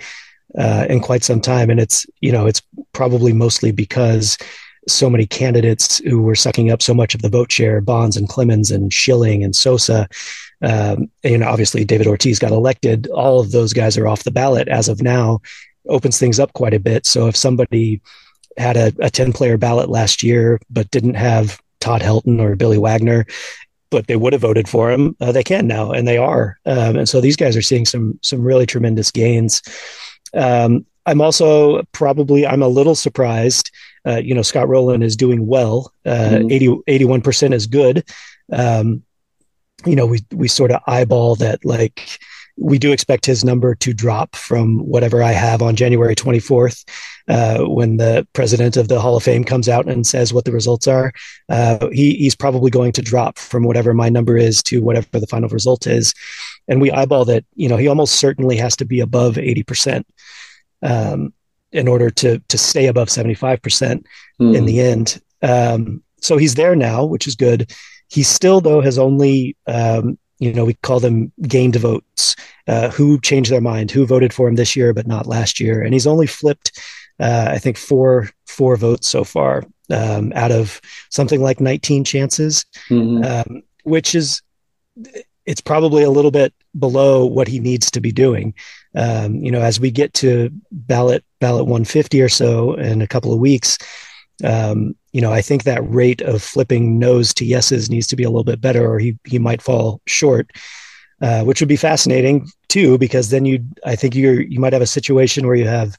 uh, 0.56 0.86
in 0.88 1.00
quite 1.00 1.24
some 1.24 1.40
time, 1.40 1.70
and 1.70 1.80
it's 1.80 2.06
you 2.20 2.32
know 2.32 2.46
it's 2.46 2.62
probably 2.92 3.32
mostly 3.32 3.72
because 3.72 4.38
so 4.86 5.10
many 5.10 5.26
candidates 5.26 5.98
who 5.98 6.22
were 6.22 6.34
sucking 6.34 6.70
up 6.70 6.80
so 6.80 6.94
much 6.94 7.14
of 7.14 7.20
the 7.20 7.28
vote 7.28 7.52
share, 7.52 7.80
Bonds 7.80 8.16
and 8.16 8.28
Clemens 8.28 8.70
and 8.70 8.92
Schilling 8.92 9.44
and 9.44 9.54
Sosa, 9.54 10.08
um, 10.62 11.10
and 11.22 11.44
obviously, 11.44 11.84
David 11.84 12.06
Ortiz 12.06 12.38
got 12.38 12.52
elected. 12.52 13.06
All 13.08 13.40
of 13.40 13.52
those 13.52 13.72
guys 13.72 13.96
are 13.96 14.08
off 14.08 14.24
the 14.24 14.30
ballot 14.30 14.68
as 14.68 14.88
of 14.88 15.02
now. 15.02 15.40
Opens 15.88 16.18
things 16.18 16.40
up 16.40 16.52
quite 16.52 16.74
a 16.74 16.80
bit. 16.80 17.06
So 17.06 17.28
if 17.28 17.36
somebody 17.36 18.00
had 18.56 18.76
a, 18.76 18.92
a 19.00 19.10
10 19.10 19.32
player 19.32 19.56
ballot 19.56 19.88
last 19.88 20.22
year, 20.22 20.60
but 20.68 20.90
didn't 20.90 21.14
have 21.14 21.60
Todd 21.80 22.02
Helton 22.02 22.40
or 22.40 22.56
Billy 22.56 22.78
Wagner, 22.78 23.24
but 23.90 24.07
they 24.07 24.16
would 24.16 24.33
have 24.33 24.42
voted 24.42 24.68
for 24.68 24.90
him, 24.90 25.16
uh, 25.20 25.33
they 25.33 25.42
can 25.42 25.66
now, 25.66 25.92
and 25.92 26.07
they 26.07 26.18
are. 26.18 26.59
Um, 26.66 26.96
and 26.96 27.09
so 27.09 27.20
these 27.20 27.37
guys 27.37 27.57
are 27.57 27.62
seeing 27.62 27.85
some 27.85 28.18
some 28.22 28.42
really 28.42 28.66
tremendous 28.66 29.11
gains. 29.11 29.62
Um, 30.35 30.87
I'm 31.07 31.20
also 31.20 31.83
probably 31.92 32.46
I'm 32.46 32.62
a 32.62 32.68
little 32.68 32.94
surprised. 32.94 33.70
Uh, 34.07 34.16
you 34.16 34.35
know, 34.35 34.42
Scott 34.42 34.68
Rolen 34.68 35.03
is 35.03 35.16
doing 35.16 35.46
well. 35.46 35.92
Uh, 36.07 36.38
mm-hmm. 36.40 36.51
80, 36.51 36.68
81% 37.07 37.53
is 37.53 37.66
good. 37.66 38.05
Um, 38.53 39.03
you 39.87 39.96
know, 39.96 40.07
we 40.07 40.20
we 40.33 40.48
sort 40.48 40.70
of 40.70 40.81
eyeball 40.87 41.37
that 41.37 41.64
like 41.64 42.18
we 42.59 42.79
do 42.79 42.92
expect 42.92 43.24
his 43.24 43.44
number 43.44 43.74
to 43.77 43.94
drop 43.94 44.35
from 44.35 44.79
whatever 44.81 45.22
I 45.22 45.33
have 45.33 45.62
on 45.62 45.77
January 45.77 46.14
24th. 46.14 46.85
Uh, 47.28 47.64
when 47.64 47.98
the 47.98 48.26
president 48.32 48.76
of 48.76 48.88
the 48.88 49.00
Hall 49.00 49.16
of 49.16 49.22
Fame 49.22 49.44
comes 49.44 49.68
out 49.68 49.86
and 49.86 50.06
says 50.06 50.32
what 50.32 50.44
the 50.44 50.52
results 50.52 50.86
are, 50.86 51.12
uh, 51.48 51.88
he, 51.92 52.14
he's 52.14 52.34
probably 52.34 52.70
going 52.70 52.92
to 52.92 53.02
drop 53.02 53.38
from 53.38 53.64
whatever 53.64 53.92
my 53.92 54.08
number 54.08 54.36
is 54.36 54.62
to 54.64 54.82
whatever 54.82 55.20
the 55.20 55.26
final 55.26 55.48
result 55.50 55.86
is. 55.86 56.14
And 56.68 56.80
we 56.80 56.90
eyeball 56.90 57.26
that, 57.26 57.44
you 57.54 57.68
know, 57.68 57.76
he 57.76 57.88
almost 57.88 58.14
certainly 58.14 58.56
has 58.56 58.76
to 58.76 58.84
be 58.84 59.00
above 59.00 59.34
80% 59.34 60.04
um, 60.82 61.32
in 61.70 61.86
order 61.86 62.10
to, 62.10 62.38
to 62.48 62.58
stay 62.58 62.86
above 62.86 63.08
75% 63.08 64.04
mm. 64.40 64.56
in 64.56 64.64
the 64.64 64.80
end. 64.80 65.20
Um, 65.42 66.02
so 66.20 66.36
he's 66.36 66.54
there 66.54 66.74
now, 66.74 67.04
which 67.04 67.26
is 67.26 67.36
good. 67.36 67.70
He 68.08 68.22
still, 68.22 68.60
though, 68.60 68.80
has 68.80 68.98
only 68.98 69.56
um, 69.66 70.18
you 70.38 70.53
know, 70.53 70.64
we 70.64 70.74
call 70.74 71.01
them 71.01 71.33
gained 71.42 71.77
votes, 71.77 72.37
uh, 72.66 72.90
who 72.90 73.20
changed 73.20 73.51
their 73.51 73.61
mind, 73.61 73.90
who 73.90 74.07
voted 74.07 74.33
for 74.33 74.48
him 74.48 74.55
this 74.55 74.77
year 74.77 74.92
but 74.92 75.07
not 75.07 75.27
last 75.27 75.61
year, 75.61 75.83
and 75.83 75.92
he's 75.92 76.07
only 76.07 76.27
flipped, 76.27 76.81
uh, 77.20 77.48
I 77.51 77.59
think, 77.59 77.77
four 77.77 78.31
four 78.46 78.77
votes 78.77 79.09
so 79.09 79.24
far 79.24 79.64
um, 79.90 80.33
out 80.35 80.53
of 80.53 80.81
something 81.11 81.40
like 81.40 81.61
19 81.61 82.05
chances, 82.05 82.64
mm-hmm. 82.88 83.24
um, 83.24 83.62
which 83.85 84.14
is 84.14 84.42
it's 85.46 85.61
probably 85.61 86.03
a 86.03 86.11
little 86.11 86.31
bit 86.31 86.53
below 86.79 87.24
what 87.24 87.48
he 87.48 87.59
needs 87.59 87.90
to 87.90 88.01
be 88.01 88.12
doing. 88.12 88.55
Um, 88.94 89.37
you 89.37 89.51
know, 89.51 89.62
as 89.62 89.81
we 89.81 89.90
get 89.90 90.12
to 90.14 90.51
ballot 90.70 91.24
ballot 91.40 91.64
150 91.64 92.20
or 92.20 92.29
so 92.29 92.74
in 92.74 93.01
a 93.01 93.07
couple 93.07 93.33
of 93.33 93.38
weeks, 93.38 93.79
um, 94.44 94.94
you 95.18 95.22
know, 95.22 95.33
I 95.33 95.42
think 95.42 95.64
that 95.64 95.83
rate 95.90 96.20
of 96.20 96.44
flipping 96.44 96.96
no's 96.96 97.35
to 97.35 97.44
yeses 97.44 97.90
needs 97.90 98.07
to 98.07 98.14
be 98.14 98.22
a 98.22 98.31
little 98.31 98.44
bit 98.44 98.61
better, 98.61 98.88
or 98.88 99.00
he 99.00 99.18
he 99.24 99.40
might 99.40 99.61
fall 99.61 100.00
short. 100.07 100.52
Uh, 101.20 101.42
which 101.42 101.61
would 101.61 101.68
be 101.68 101.74
fascinating 101.74 102.48
too, 102.68 102.96
because 102.96 103.31
then 103.31 103.44
you, 103.44 103.59
I 103.85 103.96
think 103.96 104.14
you 104.14 104.31
you 104.48 104.61
might 104.61 104.72
have 104.72 104.81
a 104.81 104.87
situation 104.87 105.44
where 105.44 105.57
you 105.57 105.66
have 105.66 105.98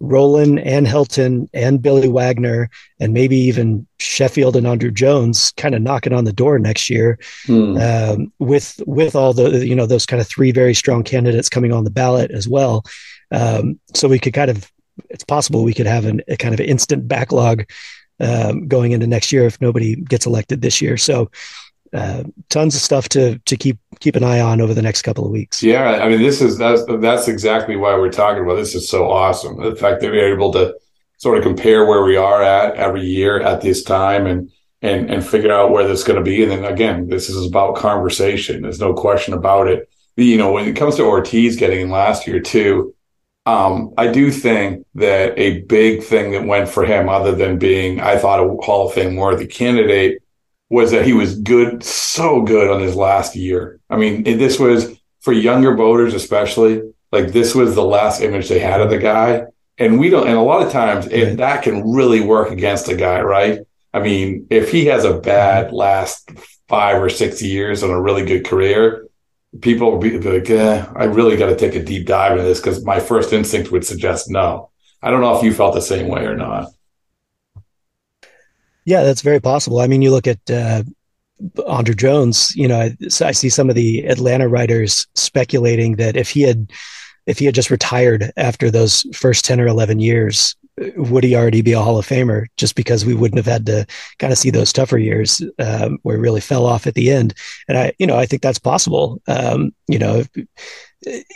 Rolen 0.00 0.58
and 0.58 0.84
Helton 0.84 1.48
and 1.54 1.80
Billy 1.80 2.08
Wagner 2.08 2.68
and 2.98 3.12
maybe 3.12 3.36
even 3.36 3.86
Sheffield 4.00 4.56
and 4.56 4.66
Andruw 4.66 4.92
Jones 4.92 5.52
kind 5.56 5.76
of 5.76 5.82
knocking 5.82 6.12
on 6.12 6.24
the 6.24 6.32
door 6.32 6.58
next 6.58 6.90
year, 6.90 7.20
hmm. 7.44 7.76
um, 7.76 8.32
with 8.40 8.82
with 8.84 9.14
all 9.14 9.32
the 9.32 9.64
you 9.64 9.76
know 9.76 9.86
those 9.86 10.06
kind 10.06 10.20
of 10.20 10.26
three 10.26 10.50
very 10.50 10.74
strong 10.74 11.04
candidates 11.04 11.48
coming 11.48 11.72
on 11.72 11.84
the 11.84 11.90
ballot 11.90 12.32
as 12.32 12.48
well. 12.48 12.84
Um, 13.30 13.78
so 13.94 14.08
we 14.08 14.18
could 14.18 14.34
kind 14.34 14.50
of 14.50 14.72
it's 15.08 15.24
possible 15.24 15.62
we 15.62 15.74
could 15.74 15.86
have 15.86 16.04
an, 16.04 16.22
a 16.26 16.36
kind 16.36 16.52
of 16.52 16.60
instant 16.60 17.06
backlog 17.06 17.64
um, 18.20 18.66
going 18.68 18.92
into 18.92 19.06
next 19.06 19.32
year 19.32 19.44
if 19.44 19.60
nobody 19.60 19.96
gets 19.96 20.26
elected 20.26 20.62
this 20.62 20.80
year. 20.80 20.96
So 20.96 21.30
uh, 21.92 22.24
tons 22.48 22.74
of 22.74 22.80
stuff 22.80 23.08
to 23.10 23.38
to 23.40 23.56
keep 23.56 23.78
keep 24.00 24.16
an 24.16 24.24
eye 24.24 24.40
on 24.40 24.60
over 24.60 24.74
the 24.74 24.82
next 24.82 25.02
couple 25.02 25.24
of 25.24 25.30
weeks. 25.30 25.62
Yeah, 25.62 26.00
I 26.02 26.08
mean, 26.08 26.20
this 26.20 26.40
is 26.40 26.58
that's 26.58 26.82
that's 27.00 27.28
exactly 27.28 27.76
why 27.76 27.94
we're 27.94 28.10
talking 28.10 28.42
about 28.42 28.56
this. 28.56 28.74
Is 28.74 28.88
so 28.88 29.10
awesome. 29.10 29.62
The 29.62 29.76
fact 29.76 30.00
that 30.00 30.10
we're 30.10 30.34
able 30.34 30.52
to 30.52 30.74
sort 31.18 31.38
of 31.38 31.44
compare 31.44 31.86
where 31.86 32.02
we 32.02 32.16
are 32.16 32.42
at 32.42 32.74
every 32.74 33.02
year 33.02 33.40
at 33.40 33.60
this 33.60 33.82
time 33.82 34.26
and 34.26 34.50
and 34.82 35.10
and 35.10 35.26
figure 35.26 35.52
out 35.52 35.70
where 35.70 35.86
this 35.86 36.00
is 36.00 36.04
going 36.04 36.18
to 36.18 36.24
be. 36.24 36.42
And 36.42 36.52
then 36.52 36.64
again, 36.64 37.08
this 37.08 37.28
is 37.28 37.46
about 37.46 37.76
conversation. 37.76 38.62
There's 38.62 38.80
no 38.80 38.92
question 38.92 39.34
about 39.34 39.68
it. 39.68 39.88
You 40.16 40.38
know, 40.38 40.52
when 40.52 40.66
it 40.66 40.76
comes 40.76 40.96
to 40.96 41.04
Ortiz 41.04 41.56
getting 41.56 41.80
in 41.80 41.90
last 41.90 42.26
year 42.26 42.40
too, 42.40 42.94
um, 43.46 43.94
I 43.96 44.08
do 44.08 44.30
think 44.30 44.84
that 44.96 45.38
a 45.38 45.62
big 45.62 46.02
thing 46.02 46.32
that 46.32 46.44
went 46.44 46.68
for 46.68 46.84
him, 46.84 47.08
other 47.08 47.32
than 47.32 47.58
being, 47.58 48.00
I 48.00 48.18
thought, 48.18 48.40
a 48.40 48.48
Hall 48.62 48.88
of 48.88 48.94
Fame 48.94 49.14
worthy 49.14 49.46
candidate, 49.46 50.22
was 50.68 50.90
that 50.90 51.06
he 51.06 51.12
was 51.12 51.38
good, 51.38 51.84
so 51.84 52.42
good 52.42 52.68
on 52.68 52.80
his 52.80 52.96
last 52.96 53.36
year. 53.36 53.78
I 53.88 53.96
mean, 53.96 54.24
this 54.24 54.58
was 54.58 54.98
for 55.20 55.32
younger 55.32 55.76
voters, 55.76 56.12
especially, 56.12 56.92
like 57.12 57.28
this 57.28 57.54
was 57.54 57.76
the 57.76 57.84
last 57.84 58.20
image 58.20 58.48
they 58.48 58.58
had 58.58 58.80
of 58.80 58.90
the 58.90 58.98
guy. 58.98 59.44
And 59.78 60.00
we 60.00 60.10
don't, 60.10 60.26
and 60.26 60.36
a 60.36 60.42
lot 60.42 60.66
of 60.66 60.72
times 60.72 61.06
it, 61.06 61.36
that 61.36 61.62
can 61.62 61.92
really 61.92 62.20
work 62.20 62.50
against 62.50 62.88
a 62.88 62.96
guy, 62.96 63.20
right? 63.20 63.60
I 63.94 64.00
mean, 64.00 64.48
if 64.50 64.72
he 64.72 64.86
has 64.86 65.04
a 65.04 65.20
bad 65.20 65.72
last 65.72 66.30
five 66.68 67.00
or 67.00 67.10
six 67.10 67.40
years 67.42 67.84
on 67.84 67.90
a 67.90 68.00
really 68.00 68.24
good 68.24 68.44
career, 68.44 69.05
people 69.60 69.92
would 69.92 70.00
be 70.00 70.18
like, 70.18 70.50
eh, 70.50 70.86
I 70.94 71.04
really 71.04 71.36
got 71.36 71.46
to 71.46 71.56
take 71.56 71.74
a 71.74 71.82
deep 71.82 72.06
dive 72.06 72.32
into 72.32 72.44
this 72.44 72.60
because 72.60 72.84
my 72.84 73.00
first 73.00 73.32
instinct 73.32 73.70
would 73.72 73.84
suggest 73.84 74.30
no. 74.30 74.70
I 75.02 75.10
don't 75.10 75.20
know 75.20 75.36
if 75.36 75.42
you 75.42 75.52
felt 75.52 75.74
the 75.74 75.80
same 75.80 76.08
way 76.08 76.24
or 76.24 76.36
not. 76.36 76.70
Yeah, 78.84 79.02
that's 79.02 79.22
very 79.22 79.40
possible. 79.40 79.80
I 79.80 79.86
mean, 79.86 80.02
you 80.02 80.10
look 80.10 80.26
at 80.26 80.38
uh, 80.48 80.84
Andruw 81.58 81.96
Jones. 81.96 82.54
You 82.54 82.68
know, 82.68 82.80
I, 82.80 82.96
I 83.20 83.32
see 83.32 83.48
some 83.48 83.68
of 83.68 83.74
the 83.74 84.06
Atlanta 84.06 84.48
writers 84.48 85.06
speculating 85.14 85.96
that 85.96 86.16
if 86.16 86.30
he 86.30 86.42
had 86.42 86.70
if 87.26 87.40
he 87.40 87.44
had 87.44 87.54
just 87.54 87.70
retired 87.70 88.32
after 88.36 88.70
those 88.70 89.04
first 89.12 89.44
10 89.44 89.60
or 89.60 89.66
11 89.66 89.98
years 89.98 90.54
would 90.96 91.24
he 91.24 91.34
already 91.34 91.62
be 91.62 91.72
a 91.72 91.80
Hall 91.80 91.98
of 91.98 92.06
Famer 92.06 92.46
just 92.56 92.74
because 92.74 93.04
we 93.04 93.14
wouldn't 93.14 93.38
have 93.38 93.52
had 93.52 93.66
to 93.66 93.86
kind 94.18 94.32
of 94.32 94.38
see 94.38 94.50
those 94.50 94.72
tougher 94.72 94.98
years 94.98 95.40
um, 95.58 95.98
where 96.02 96.16
he 96.16 96.22
really 96.22 96.40
fell 96.40 96.66
off 96.66 96.86
at 96.86 96.94
the 96.94 97.10
end? 97.10 97.34
And 97.68 97.78
I, 97.78 97.92
you 97.98 98.06
know, 98.06 98.16
I 98.16 98.26
think 98.26 98.42
that's 98.42 98.58
possible. 98.58 99.20
Um, 99.26 99.74
you 99.88 99.98
know, 99.98 100.24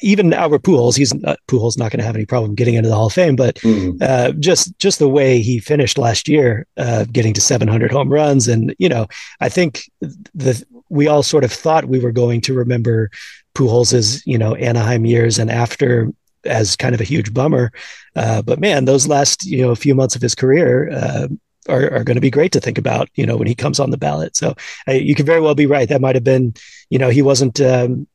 even 0.03 0.33
Albert 0.33 0.63
Pujols, 0.63 0.97
he's 0.97 1.13
uh, 1.25 1.37
Pujols 1.49 1.79
not 1.79 1.91
going 1.91 2.01
to 2.01 2.05
have 2.05 2.17
any 2.17 2.27
problem 2.27 2.55
getting 2.55 2.75
into 2.75 2.89
the 2.89 2.95
Hall 2.95 3.07
of 3.07 3.13
Fame, 3.13 3.37
but 3.37 3.57
mm. 3.57 4.01
uh, 4.03 4.33
just 4.33 4.77
just 4.79 4.99
the 4.99 5.09
way 5.09 5.41
he 5.41 5.59
finished 5.59 5.99
last 5.99 6.29
year, 6.29 6.67
uh, 6.77 7.05
getting 7.13 7.33
to 7.35 7.41
700 7.41 7.93
home 7.93 8.13
runs, 8.13 8.49
and 8.49 8.75
you 8.79 8.89
know, 8.89 9.07
I 9.41 9.49
think 9.49 9.83
the 10.01 10.65
we 10.89 11.07
all 11.07 11.23
sort 11.23 11.45
of 11.45 11.53
thought 11.53 11.85
we 11.87 12.01
were 12.01 12.13
going 12.13 12.41
to 12.43 12.55
remember 12.55 13.11
Pujols's 13.55 14.27
you 14.27 14.39
know 14.39 14.55
Anaheim 14.57 15.05
years, 15.05 15.39
and 15.39 15.51
after 15.51 16.11
as 16.45 16.77
kind 16.77 16.95
of 16.95 17.01
a 17.01 17.05
huge 17.05 17.33
bummer. 17.33 17.73
Uh, 18.17 18.43
but 18.43 18.61
man, 18.61 18.85
those 18.85 19.09
last 19.09 19.45
you 19.45 19.63
know 19.63 19.75
few 19.75 19.95
months 19.95 20.17
of 20.17 20.23
his 20.23 20.35
career 20.35 20.91
uh, 20.93 21.29
are, 21.69 21.93
are 21.93 22.05
going 22.05 22.17
to 22.17 22.21
be 22.21 22.31
great 22.31 22.53
to 22.53 22.61
think 22.61 22.79
about. 22.79 23.09
You 23.15 23.27
know 23.27 23.37
when 23.37 23.49
he 23.49 23.55
comes 23.55 23.81
on 23.81 23.91
the 23.91 23.99
ballot. 23.99 24.37
So 24.37 24.55
uh, 24.89 24.93
you 24.93 25.15
could 25.15 25.27
very 25.27 25.41
well 25.41 25.55
be 25.55 25.67
right. 25.67 25.89
That 25.89 26.01
might 26.01 26.17
have 26.17 26.25
been 26.25 26.55
you 26.91 26.99
know 26.99 27.09
he 27.09 27.23
wasn't. 27.23 27.61
Um, 27.61 28.07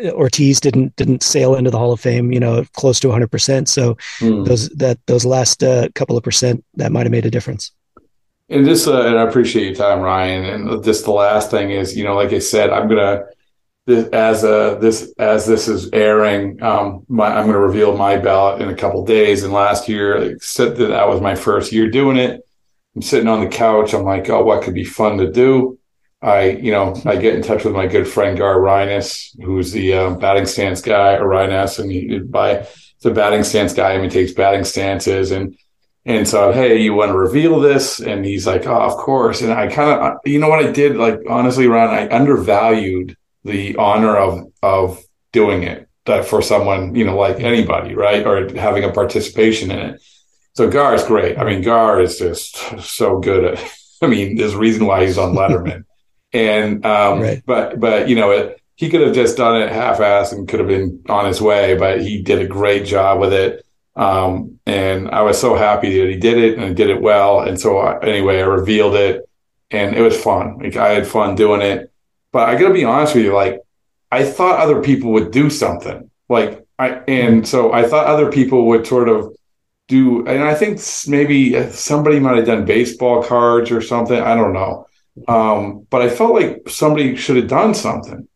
Ortiz 0.00 0.60
didn't 0.60 0.96
didn't 0.96 1.22
sail 1.22 1.54
into 1.54 1.70
the 1.70 1.78
Hall 1.78 1.92
of 1.92 2.00
Fame, 2.00 2.32
you 2.32 2.40
know, 2.40 2.64
close 2.72 2.98
to 3.00 3.08
100. 3.08 3.30
percent 3.30 3.68
So 3.68 3.96
mm. 4.18 4.46
those 4.46 4.70
that 4.70 4.98
those 5.06 5.26
last 5.26 5.62
uh, 5.62 5.88
couple 5.94 6.16
of 6.16 6.24
percent 6.24 6.64
that 6.76 6.90
might 6.90 7.04
have 7.04 7.12
made 7.12 7.26
a 7.26 7.30
difference. 7.30 7.70
And 8.48 8.66
this, 8.66 8.86
uh, 8.86 9.02
and 9.02 9.18
I 9.18 9.22
appreciate 9.22 9.64
your 9.64 9.74
time, 9.74 10.00
Ryan. 10.00 10.44
And 10.44 10.84
just 10.84 11.04
the 11.04 11.12
last 11.12 11.50
thing 11.50 11.70
is, 11.70 11.96
you 11.96 12.04
know, 12.04 12.14
like 12.14 12.32
I 12.32 12.38
said, 12.38 12.70
I'm 12.70 12.88
gonna 12.88 13.24
this, 13.86 14.08
as 14.08 14.44
a 14.44 14.78
this 14.80 15.12
as 15.18 15.46
this 15.46 15.68
is 15.68 15.90
airing, 15.92 16.62
um, 16.62 17.04
my, 17.08 17.26
I'm 17.26 17.44
going 17.44 17.52
to 17.52 17.60
reveal 17.60 17.96
my 17.96 18.16
ballot 18.16 18.62
in 18.62 18.68
a 18.68 18.74
couple 18.74 19.04
days. 19.04 19.42
And 19.42 19.52
last 19.52 19.88
year, 19.88 20.38
said 20.40 20.76
that 20.76 20.88
that 20.88 21.08
was 21.08 21.20
my 21.20 21.34
first 21.34 21.72
year 21.72 21.90
doing 21.90 22.16
it. 22.16 22.40
I'm 22.96 23.02
sitting 23.02 23.28
on 23.28 23.40
the 23.40 23.48
couch. 23.48 23.92
I'm 23.92 24.04
like, 24.04 24.28
oh, 24.30 24.42
what 24.42 24.62
could 24.62 24.74
be 24.74 24.84
fun 24.84 25.18
to 25.18 25.30
do? 25.30 25.78
I, 26.22 26.50
you 26.50 26.72
know, 26.72 26.94
I 27.04 27.16
get 27.16 27.34
in 27.34 27.42
touch 27.42 27.64
with 27.64 27.74
my 27.74 27.86
good 27.86 28.08
friend 28.08 28.38
Gar 28.38 28.58
Ryness, 28.58 29.36
who's 29.42 29.72
the 29.72 29.92
um, 29.92 30.18
batting 30.18 30.46
stance 30.46 30.80
guy, 30.80 31.16
or 31.16 31.28
Ryness, 31.28 31.78
and 31.78 31.92
he 31.92 32.18
by 32.20 32.66
the 33.02 33.10
batting 33.10 33.44
stance 33.44 33.74
guy, 33.74 33.92
and 33.92 34.04
he 34.04 34.10
takes 34.10 34.32
batting 34.32 34.64
stances 34.64 35.30
and. 35.30 35.56
And 36.06 36.28
so, 36.28 36.52
hey, 36.52 36.82
you 36.82 36.92
want 36.92 37.12
to 37.12 37.16
reveal 37.16 37.60
this? 37.60 37.98
And 37.98 38.26
he's 38.26 38.46
like, 38.46 38.66
oh, 38.66 38.78
of 38.78 38.92
course. 38.98 39.40
And 39.40 39.50
I 39.50 39.68
kind 39.68 39.88
of, 39.90 40.18
you 40.26 40.38
know 40.38 40.50
what 40.50 40.62
I 40.62 40.70
did? 40.70 40.98
Like, 40.98 41.20
honestly, 41.26 41.66
Ron, 41.66 41.88
I 41.88 42.14
undervalued 42.14 43.16
the 43.44 43.76
honor 43.76 44.16
of 44.16 44.52
of 44.62 45.02
doing 45.32 45.62
it 45.62 45.88
that 46.06 46.24
for 46.26 46.42
someone 46.42 46.94
you 46.94 47.04
know 47.04 47.16
like 47.16 47.40
anybody 47.40 47.94
right? 47.94 48.26
Or 48.26 48.54
having 48.56 48.84
a 48.84 48.92
participation 48.92 49.70
in 49.70 49.78
it. 49.78 50.02
So 50.54 50.70
gar 50.70 50.94
is 50.94 51.04
great. 51.04 51.38
I 51.38 51.44
mean 51.44 51.62
gar 51.62 52.00
is 52.00 52.18
just 52.18 52.56
so 52.80 53.20
good 53.20 53.44
at 53.44 53.72
i 54.02 54.06
mean 54.06 54.36
there's 54.36 54.54
a 54.54 54.58
reason 54.58 54.86
why 54.86 55.04
he's 55.04 55.18
on 55.18 55.34
letterman. 55.34 55.84
And 56.32 56.84
um 56.84 57.20
right. 57.20 57.42
but 57.46 57.78
but 57.78 58.08
you 58.08 58.16
know 58.16 58.32
it, 58.32 58.60
he 58.74 58.90
could 58.90 59.02
have 59.02 59.14
just 59.14 59.36
done 59.36 59.62
it 59.62 59.70
half-assed 59.70 60.32
and 60.32 60.48
could 60.48 60.58
have 60.58 60.68
been 60.68 61.04
on 61.08 61.26
his 61.26 61.40
way 61.40 61.76
but 61.76 62.02
he 62.02 62.22
did 62.22 62.40
a 62.40 62.48
great 62.48 62.86
job 62.86 63.20
with 63.20 63.32
it. 63.32 63.64
Um 63.94 64.58
and 64.66 65.10
i 65.10 65.22
was 65.22 65.40
so 65.40 65.54
happy 65.54 66.00
that 66.00 66.08
he 66.08 66.16
did 66.16 66.38
it 66.38 66.58
and 66.58 66.76
did 66.76 66.90
it 66.90 67.00
well. 67.00 67.40
And 67.40 67.60
so 67.60 67.78
I, 67.78 68.04
anyway 68.04 68.38
i 68.38 68.46
revealed 68.46 68.96
it 68.96 69.28
and 69.70 69.94
it 69.94 70.02
was 70.02 70.20
fun. 70.20 70.58
Like 70.58 70.76
i 70.76 70.88
had 70.88 71.06
fun 71.06 71.36
doing 71.36 71.62
it 71.62 71.92
but 72.34 72.48
I 72.48 72.56
got 72.56 72.66
to 72.66 72.74
be 72.74 72.84
honest 72.84 73.14
with 73.14 73.24
you, 73.24 73.32
like 73.32 73.60
I 74.10 74.24
thought 74.24 74.58
other 74.58 74.82
people 74.82 75.12
would 75.12 75.30
do 75.30 75.48
something. 75.48 76.10
Like 76.28 76.66
I 76.80 76.88
and 77.06 77.46
so 77.46 77.72
I 77.72 77.86
thought 77.86 78.08
other 78.08 78.30
people 78.30 78.66
would 78.66 78.86
sort 78.88 79.08
of 79.08 79.36
do 79.86 80.26
and 80.26 80.42
I 80.42 80.54
think 80.54 80.80
maybe 81.06 81.70
somebody 81.70 82.18
might 82.18 82.36
have 82.36 82.46
done 82.46 82.64
baseball 82.64 83.22
cards 83.22 83.70
or 83.70 83.80
something. 83.80 84.20
I 84.20 84.34
don't 84.34 84.52
know. 84.52 84.86
Um, 85.28 85.86
but 85.90 86.02
I 86.02 86.08
felt 86.08 86.34
like 86.34 86.68
somebody 86.68 87.14
should 87.14 87.36
have 87.36 87.46
done 87.46 87.72
something. 87.72 88.26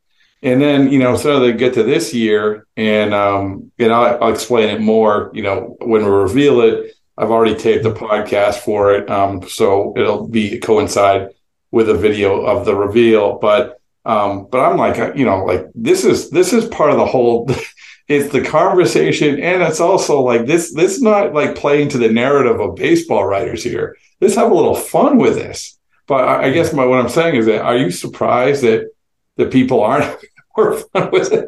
And 0.44 0.62
then, 0.62 0.92
you 0.92 1.00
know, 1.00 1.16
so 1.16 1.40
they 1.40 1.52
get 1.52 1.74
to 1.74 1.82
this 1.82 2.14
year 2.14 2.68
and 2.76 3.12
um, 3.12 3.72
know, 3.80 3.90
I'll, 3.90 4.22
I'll 4.22 4.32
explain 4.32 4.68
it 4.68 4.80
more, 4.80 5.32
you 5.34 5.42
know, 5.42 5.76
when 5.80 6.04
we 6.04 6.10
reveal 6.10 6.60
it. 6.60 6.94
I've 7.16 7.32
already 7.32 7.56
taped 7.56 7.82
the 7.82 7.92
podcast 7.92 8.60
for 8.60 8.94
it. 8.94 9.10
Um, 9.10 9.42
so 9.48 9.92
it'll 9.96 10.28
be 10.28 10.60
coincide 10.60 11.30
with 11.72 11.88
a 11.88 11.94
video 11.94 12.42
of 12.42 12.64
the 12.64 12.76
reveal. 12.76 13.38
But 13.38 13.77
um, 14.08 14.48
but 14.50 14.60
I'm 14.60 14.78
like, 14.78 15.16
you 15.16 15.26
know, 15.26 15.44
like 15.44 15.66
this 15.74 16.02
is 16.02 16.30
this 16.30 16.54
is 16.54 16.64
part 16.64 16.90
of 16.90 16.96
the 16.96 17.04
whole 17.04 17.46
it's 18.08 18.32
the 18.32 18.42
conversation, 18.42 19.38
and 19.38 19.62
it's 19.62 19.80
also 19.80 20.22
like 20.22 20.46
this. 20.46 20.74
This 20.74 20.96
is 20.96 21.02
not 21.02 21.34
like 21.34 21.54
playing 21.54 21.90
to 21.90 21.98
the 21.98 22.08
narrative 22.08 22.58
of 22.58 22.76
baseball 22.76 23.26
writers 23.26 23.62
here. 23.62 23.98
Let's 24.22 24.34
have 24.34 24.50
a 24.50 24.54
little 24.54 24.74
fun 24.74 25.18
with 25.18 25.34
this. 25.34 25.78
But 26.06 26.26
I, 26.26 26.44
I 26.44 26.50
guess 26.52 26.72
my 26.72 26.86
what 26.86 27.00
I'm 27.00 27.10
saying 27.10 27.36
is 27.36 27.46
that 27.46 27.60
are 27.60 27.76
you 27.76 27.90
surprised 27.90 28.62
that 28.62 28.90
that 29.36 29.52
people 29.52 29.82
aren't 29.82 30.24
more 30.56 30.78
fun 30.78 31.10
with 31.10 31.30
it? 31.30 31.46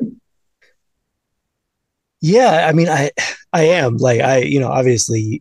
Yeah, 2.21 2.67
I 2.69 2.75
mean, 2.75 2.91
I 2.91 3.11
I 3.55 3.63
am 3.63 3.97
like 3.97 4.21
I 4.21 4.41
you 4.41 4.61
know 4.61 4.69
obviously 4.69 5.41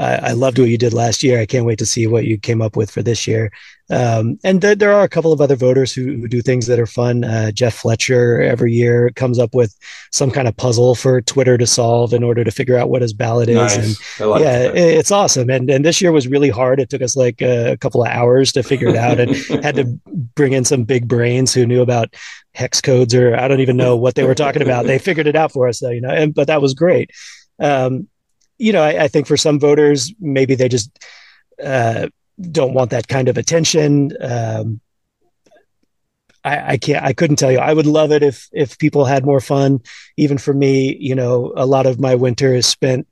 I, 0.00 0.30
I, 0.30 0.32
loved 0.32 0.58
what 0.58 0.70
you 0.70 0.78
did 0.78 0.94
last 0.94 1.22
year. 1.22 1.40
I 1.40 1.46
can't 1.46 1.66
wait 1.66 1.78
to 1.78 1.86
see 1.86 2.06
what 2.06 2.24
you 2.24 2.38
came 2.38 2.62
up 2.62 2.74
with 2.74 2.90
for 2.90 3.02
this 3.02 3.26
year. 3.26 3.52
Um, 3.90 4.38
and 4.44 4.62
th- 4.62 4.78
there 4.78 4.92
are 4.92 5.02
a 5.02 5.08
couple 5.08 5.32
of 5.32 5.40
other 5.40 5.56
voters 5.56 5.92
who, 5.92 6.04
who 6.04 6.28
do 6.28 6.40
things 6.40 6.66
that 6.68 6.78
are 6.78 6.86
fun. 6.86 7.24
Uh, 7.24 7.50
Jeff 7.50 7.74
Fletcher 7.74 8.40
every 8.40 8.72
year 8.72 9.10
comes 9.10 9.38
up 9.38 9.54
with 9.54 9.76
some 10.10 10.30
kind 10.30 10.48
of 10.48 10.56
puzzle 10.56 10.94
for 10.94 11.20
Twitter 11.20 11.58
to 11.58 11.66
solve 11.66 12.14
in 12.14 12.22
order 12.22 12.44
to 12.44 12.50
figure 12.50 12.78
out 12.78 12.88
what 12.88 13.02
his 13.02 13.12
ballot 13.12 13.48
is. 13.48 13.56
Nice. 13.56 14.20
And 14.20 14.30
like 14.30 14.42
yeah, 14.42 14.60
it, 14.68 14.76
it's 14.76 15.10
awesome. 15.10 15.50
And 15.50 15.68
and 15.68 15.84
this 15.84 16.00
year 16.00 16.12
was 16.12 16.28
really 16.28 16.50
hard. 16.50 16.80
It 16.80 16.88
took 16.88 17.02
us 17.02 17.16
like 17.16 17.42
a, 17.42 17.72
a 17.72 17.76
couple 17.76 18.02
of 18.02 18.08
hours 18.08 18.52
to 18.52 18.62
figure 18.62 18.88
it 18.88 18.96
out, 18.96 19.18
and 19.18 19.36
had 19.64 19.74
to 19.74 19.84
bring 20.34 20.52
in 20.52 20.64
some 20.64 20.84
big 20.84 21.08
brains 21.08 21.52
who 21.52 21.66
knew 21.66 21.82
about 21.82 22.14
hex 22.54 22.80
codes 22.80 23.14
or 23.14 23.36
I 23.36 23.48
don't 23.48 23.60
even 23.60 23.76
know 23.76 23.96
what 23.96 24.14
they 24.14 24.24
were 24.24 24.34
talking 24.34 24.62
about. 24.62 24.86
They 24.86 24.98
figured 24.98 25.26
it 25.26 25.36
out 25.36 25.52
for 25.52 25.68
us 25.68 25.80
though, 25.80 25.90
you 25.90 26.00
know. 26.00 26.10
And 26.10 26.32
but 26.32 26.46
that 26.46 26.62
was 26.62 26.74
great. 26.74 27.10
Um, 27.58 28.08
you 28.60 28.72
know, 28.72 28.82
I, 28.82 29.04
I, 29.04 29.08
think 29.08 29.26
for 29.26 29.38
some 29.38 29.58
voters, 29.58 30.12
maybe 30.20 30.54
they 30.54 30.68
just 30.68 30.90
uh, 31.64 32.08
don't 32.38 32.74
want 32.74 32.90
that 32.90 33.08
kind 33.08 33.28
of 33.28 33.38
attention. 33.38 34.12
Um, 34.20 34.80
I, 36.44 36.72
I, 36.72 36.76
can't. 36.76 37.04
I 37.04 37.14
couldn't 37.14 37.36
tell 37.36 37.50
you. 37.50 37.58
I 37.58 37.72
would 37.72 37.86
love 37.86 38.12
it 38.12 38.22
if 38.22 38.48
if 38.52 38.78
people 38.78 39.06
had 39.06 39.24
more 39.24 39.40
fun. 39.40 39.80
Even 40.16 40.36
for 40.36 40.52
me, 40.52 40.96
you 40.96 41.14
know, 41.14 41.52
a 41.56 41.66
lot 41.66 41.86
of 41.86 41.98
my 41.98 42.14
winter 42.14 42.54
is 42.54 42.66
spent 42.66 43.08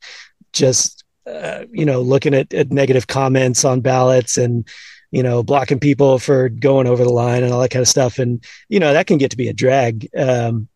just 0.52 1.04
uh, 1.26 1.64
you 1.72 1.84
know 1.84 2.02
looking 2.02 2.34
at, 2.34 2.52
at 2.52 2.70
negative 2.70 3.06
comments 3.06 3.64
on 3.64 3.80
ballots 3.80 4.36
and 4.36 4.68
you 5.10 5.22
know 5.22 5.42
blocking 5.42 5.80
people 5.80 6.18
for 6.18 6.48
going 6.48 6.86
over 6.86 7.04
the 7.04 7.12
line 7.12 7.42
and 7.42 7.52
all 7.52 7.60
that 7.60 7.70
kind 7.70 7.82
of 7.82 7.88
stuff. 7.88 8.18
And 8.18 8.44
you 8.68 8.80
know 8.80 8.92
that 8.92 9.06
can 9.06 9.18
get 9.18 9.30
to 9.30 9.36
be 9.36 9.48
a 9.48 9.54
drag. 9.54 10.08
Um, 10.16 10.68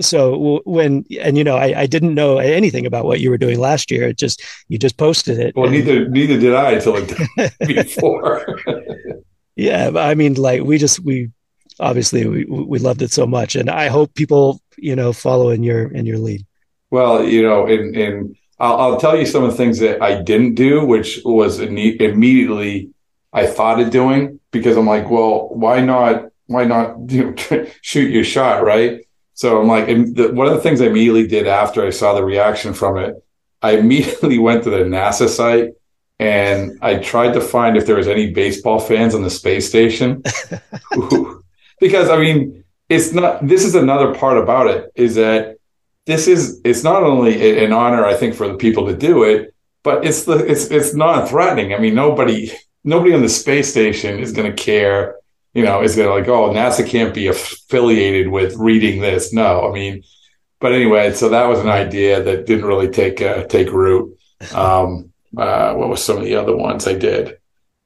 so 0.00 0.60
when 0.64 1.04
and 1.20 1.36
you 1.36 1.44
know 1.44 1.56
I, 1.56 1.80
I, 1.80 1.86
didn't 1.86 2.14
know 2.14 2.38
anything 2.38 2.86
about 2.86 3.04
what 3.04 3.20
you 3.20 3.30
were 3.30 3.38
doing 3.38 3.58
last 3.58 3.90
year. 3.90 4.08
It 4.08 4.18
just 4.18 4.42
you 4.68 4.78
just 4.78 4.96
posted 4.96 5.38
it. 5.38 5.56
Well 5.56 5.66
and, 5.66 5.74
neither 5.74 6.08
neither 6.08 6.38
did 6.38 6.54
i 6.54 6.72
until 6.72 7.06
before. 7.66 8.58
Yeah 9.56 9.90
i 9.96 10.14
mean 10.14 10.34
like 10.34 10.62
we 10.62 10.78
just 10.78 11.00
we 11.00 11.32
obviously 11.80 12.24
we, 12.28 12.44
we 12.44 12.78
loved 12.78 13.02
it 13.02 13.10
so 13.10 13.26
much. 13.26 13.56
And 13.56 13.68
i 13.68 13.88
hope 13.88 14.14
people 14.14 14.60
you 14.76 14.94
know 14.94 15.12
follow 15.12 15.50
in 15.50 15.64
your 15.64 15.88
in 15.92 16.06
your 16.06 16.18
lead. 16.18 16.46
Well 16.90 17.24
you 17.24 17.42
know 17.42 17.66
and 17.66 17.96
and 17.96 18.36
I'll, 18.60 18.80
I'll 18.80 19.00
tell 19.00 19.18
you 19.18 19.26
some 19.26 19.44
of 19.44 19.50
the 19.50 19.56
things 19.56 19.78
that 19.80 20.02
i 20.02 20.20
didn't 20.20 20.54
do 20.54 20.84
which 20.84 21.20
was 21.24 21.60
immediately 21.60 22.90
i 23.32 23.46
thought 23.46 23.80
of 23.80 23.90
doing 23.90 24.40
because 24.50 24.76
i'm 24.76 24.86
like 24.86 25.08
well 25.10 25.48
why 25.50 25.80
not 25.80 26.26
why 26.46 26.64
not 26.64 27.10
you 27.10 27.34
know, 27.50 27.66
shoot 27.82 28.10
your 28.10 28.24
shot 28.24 28.64
right 28.64 29.06
so 29.38 29.60
I'm 29.60 29.68
like, 29.68 29.86
the, 29.86 30.32
one 30.32 30.48
of 30.48 30.54
the 30.54 30.60
things 30.60 30.80
I 30.80 30.86
immediately 30.86 31.24
did 31.24 31.46
after 31.46 31.86
I 31.86 31.90
saw 31.90 32.12
the 32.12 32.24
reaction 32.24 32.74
from 32.74 32.98
it, 32.98 33.14
I 33.62 33.76
immediately 33.76 34.36
went 34.40 34.64
to 34.64 34.70
the 34.70 34.78
NASA 34.78 35.28
site 35.28 35.74
and 36.18 36.76
I 36.82 36.96
tried 36.96 37.34
to 37.34 37.40
find 37.40 37.76
if 37.76 37.86
there 37.86 37.94
was 37.94 38.08
any 38.08 38.32
baseball 38.32 38.80
fans 38.80 39.14
on 39.14 39.22
the 39.22 39.30
space 39.30 39.68
station. 39.68 40.24
because 41.80 42.08
I 42.10 42.18
mean, 42.18 42.64
it's 42.88 43.12
not, 43.12 43.46
this 43.46 43.64
is 43.64 43.76
another 43.76 44.12
part 44.12 44.38
about 44.38 44.66
it 44.66 44.90
is 44.96 45.14
that 45.14 45.58
this 46.04 46.26
is, 46.26 46.60
it's 46.64 46.82
not 46.82 47.04
only 47.04 47.64
an 47.64 47.72
honor, 47.72 48.04
I 48.04 48.14
think, 48.14 48.34
for 48.34 48.48
the 48.48 48.56
people 48.56 48.88
to 48.88 48.96
do 48.96 49.22
it, 49.22 49.54
but 49.84 50.04
it's 50.04 50.24
the, 50.24 50.38
it's, 50.50 50.64
it's 50.72 50.94
non-threatening. 50.94 51.72
I 51.72 51.78
mean, 51.78 51.94
nobody, 51.94 52.50
nobody 52.82 53.14
on 53.14 53.22
the 53.22 53.28
space 53.28 53.70
station 53.70 54.18
is 54.18 54.32
going 54.32 54.50
to 54.50 54.60
care 54.60 55.14
you 55.54 55.64
know, 55.64 55.82
is 55.82 55.96
it 55.96 56.06
like, 56.06 56.28
oh, 56.28 56.50
NASA 56.50 56.86
can't 56.86 57.14
be 57.14 57.26
affiliated 57.26 58.28
with 58.28 58.56
reading 58.56 59.00
this? 59.00 59.32
No, 59.32 59.68
I 59.68 59.72
mean, 59.72 60.02
but 60.60 60.72
anyway, 60.72 61.12
so 61.12 61.28
that 61.28 61.48
was 61.48 61.60
an 61.60 61.68
idea 61.68 62.22
that 62.22 62.46
didn't 62.46 62.66
really 62.66 62.88
take 62.88 63.22
uh, 63.22 63.44
take 63.44 63.70
root. 63.70 64.16
Um, 64.54 65.12
uh, 65.36 65.74
what 65.74 65.88
was 65.88 66.02
some 66.02 66.16
of 66.16 66.24
the 66.24 66.36
other 66.36 66.56
ones 66.56 66.86
I 66.86 66.94
did? 66.94 67.38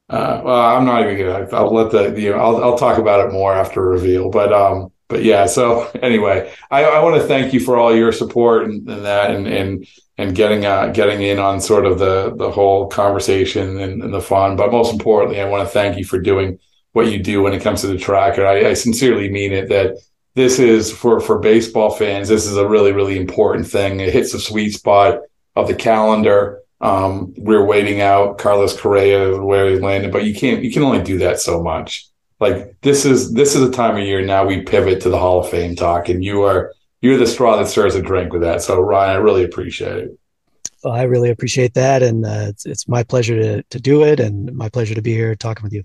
Uh, 0.09 0.43
well, 0.45 0.77
I'm 0.77 0.85
not 0.85 1.03
even 1.03 1.19
gonna. 1.19 1.49
I'll 1.53 1.73
let 1.73 1.91
the 1.91 2.21
you 2.21 2.31
know. 2.31 2.39
I'll 2.39 2.63
I'll 2.65 2.79
talk 2.79 2.99
about 2.99 3.27
it 3.27 3.33
more 3.33 3.55
after 3.55 3.83
reveal. 3.83 4.31
But 4.31 4.53
um, 4.53 4.93
but 5.09 5.23
yeah. 5.25 5.47
So 5.47 5.91
anyway, 6.03 6.53
I, 6.71 6.85
I 6.85 7.03
want 7.03 7.21
to 7.21 7.27
thank 7.27 7.53
you 7.53 7.61
for 7.61 7.77
all 7.77 7.95
your 7.95 8.13
support 8.13 8.65
and, 8.65 8.89
and 8.89 9.05
that, 9.05 9.31
and 9.31 9.47
and 9.47 9.87
and 10.19 10.35
getting 10.35 10.67
uh 10.67 10.89
getting 10.89 11.23
in 11.23 11.39
on 11.39 11.61
sort 11.61 11.87
of 11.87 11.99
the 11.99 12.35
the 12.37 12.51
whole 12.51 12.89
conversation 12.89 13.81
and, 13.81 14.03
and 14.03 14.13
the 14.13 14.21
fun. 14.21 14.57
But 14.57 14.73
most 14.73 14.93
importantly, 14.93 15.41
I 15.41 15.49
want 15.49 15.67
to 15.67 15.73
thank 15.73 15.97
you 15.97 16.05
for 16.05 16.19
doing 16.19 16.59
what 16.93 17.11
you 17.11 17.23
do 17.23 17.43
when 17.43 17.53
it 17.53 17.63
comes 17.63 17.81
to 17.81 17.87
the 17.87 17.99
tracker. 17.99 18.47
I, 18.47 18.71
I 18.71 18.75
sincerely 18.75 19.31
mean 19.31 19.53
it 19.53 19.69
that 19.69 19.99
this 20.35 20.59
is 20.59 20.91
for 20.93 21.21
for 21.21 21.39
baseball 21.39 21.91
fans. 21.91 22.29
This 22.29 22.47
is 22.47 22.57
a 22.57 22.69
really 22.69 22.93
really 22.93 23.19
important 23.19 23.67
thing. 23.67 24.01
It 24.01 24.13
hits 24.13 24.33
the 24.33 24.39
sweet 24.39 24.71
spot 24.71 25.21
of 25.57 25.69
the 25.69 25.75
calendar. 25.75 26.61
Um, 26.81 27.33
we're 27.37 27.65
waiting 27.65 28.01
out 28.01 28.39
Carlos 28.39 28.79
Correa 28.79 29.41
where 29.41 29.71
he 29.71 29.79
landed, 29.79 30.13
but 30.13 30.25
you 30.25 30.35
can't 30.35 30.63
you 30.63 30.73
can 30.73 30.83
only 30.83 31.03
do 31.03 31.19
that 31.19 31.41
so 31.41 31.63
much. 31.63 32.09
Like 32.41 32.81
this 32.81 33.05
is 33.05 33.33
this 33.35 33.55
is 33.55 33.63
a 33.63 33.71
time 33.71 33.97
of 33.97 34.03
year 34.03 34.23
now 34.23 34.45
we 34.45 34.63
pivot 34.63 35.01
to 35.03 35.09
the 35.09 35.19
Hall 35.19 35.41
of 35.41 35.51
Fame 35.51 35.77
talk, 35.77 36.09
and 36.09 36.25
you 36.25 36.43
are 36.43 36.73
you're 37.01 37.19
the 37.19 37.27
straw 37.27 37.57
that 37.57 37.69
stirs 37.69 37.95
the 37.95 38.03
drink 38.03 38.33
with 38.33 38.43
that. 38.43 38.63
So 38.63 38.81
Ryan, 38.81 39.11
I 39.11 39.21
really 39.21 39.45
appreciate 39.45 40.05
it. 40.05 40.19
Well, 40.83 40.95
I 40.95 41.03
really 41.03 41.31
appreciate 41.31 41.75
that, 41.75 42.03
and 42.03 42.25
uh, 42.27 42.47
it's, 42.49 42.67
it's 42.67 42.89
my 42.89 43.05
pleasure 43.05 43.39
to 43.41 43.63
to 43.63 43.81
do 43.81 44.03
it, 44.03 44.19
and 44.19 44.53
my 44.57 44.69
pleasure 44.69 44.95
to 44.95 45.03
be 45.03 45.13
here 45.13 45.37
talking 45.37 45.63
with 45.63 45.73
you. 45.73 45.85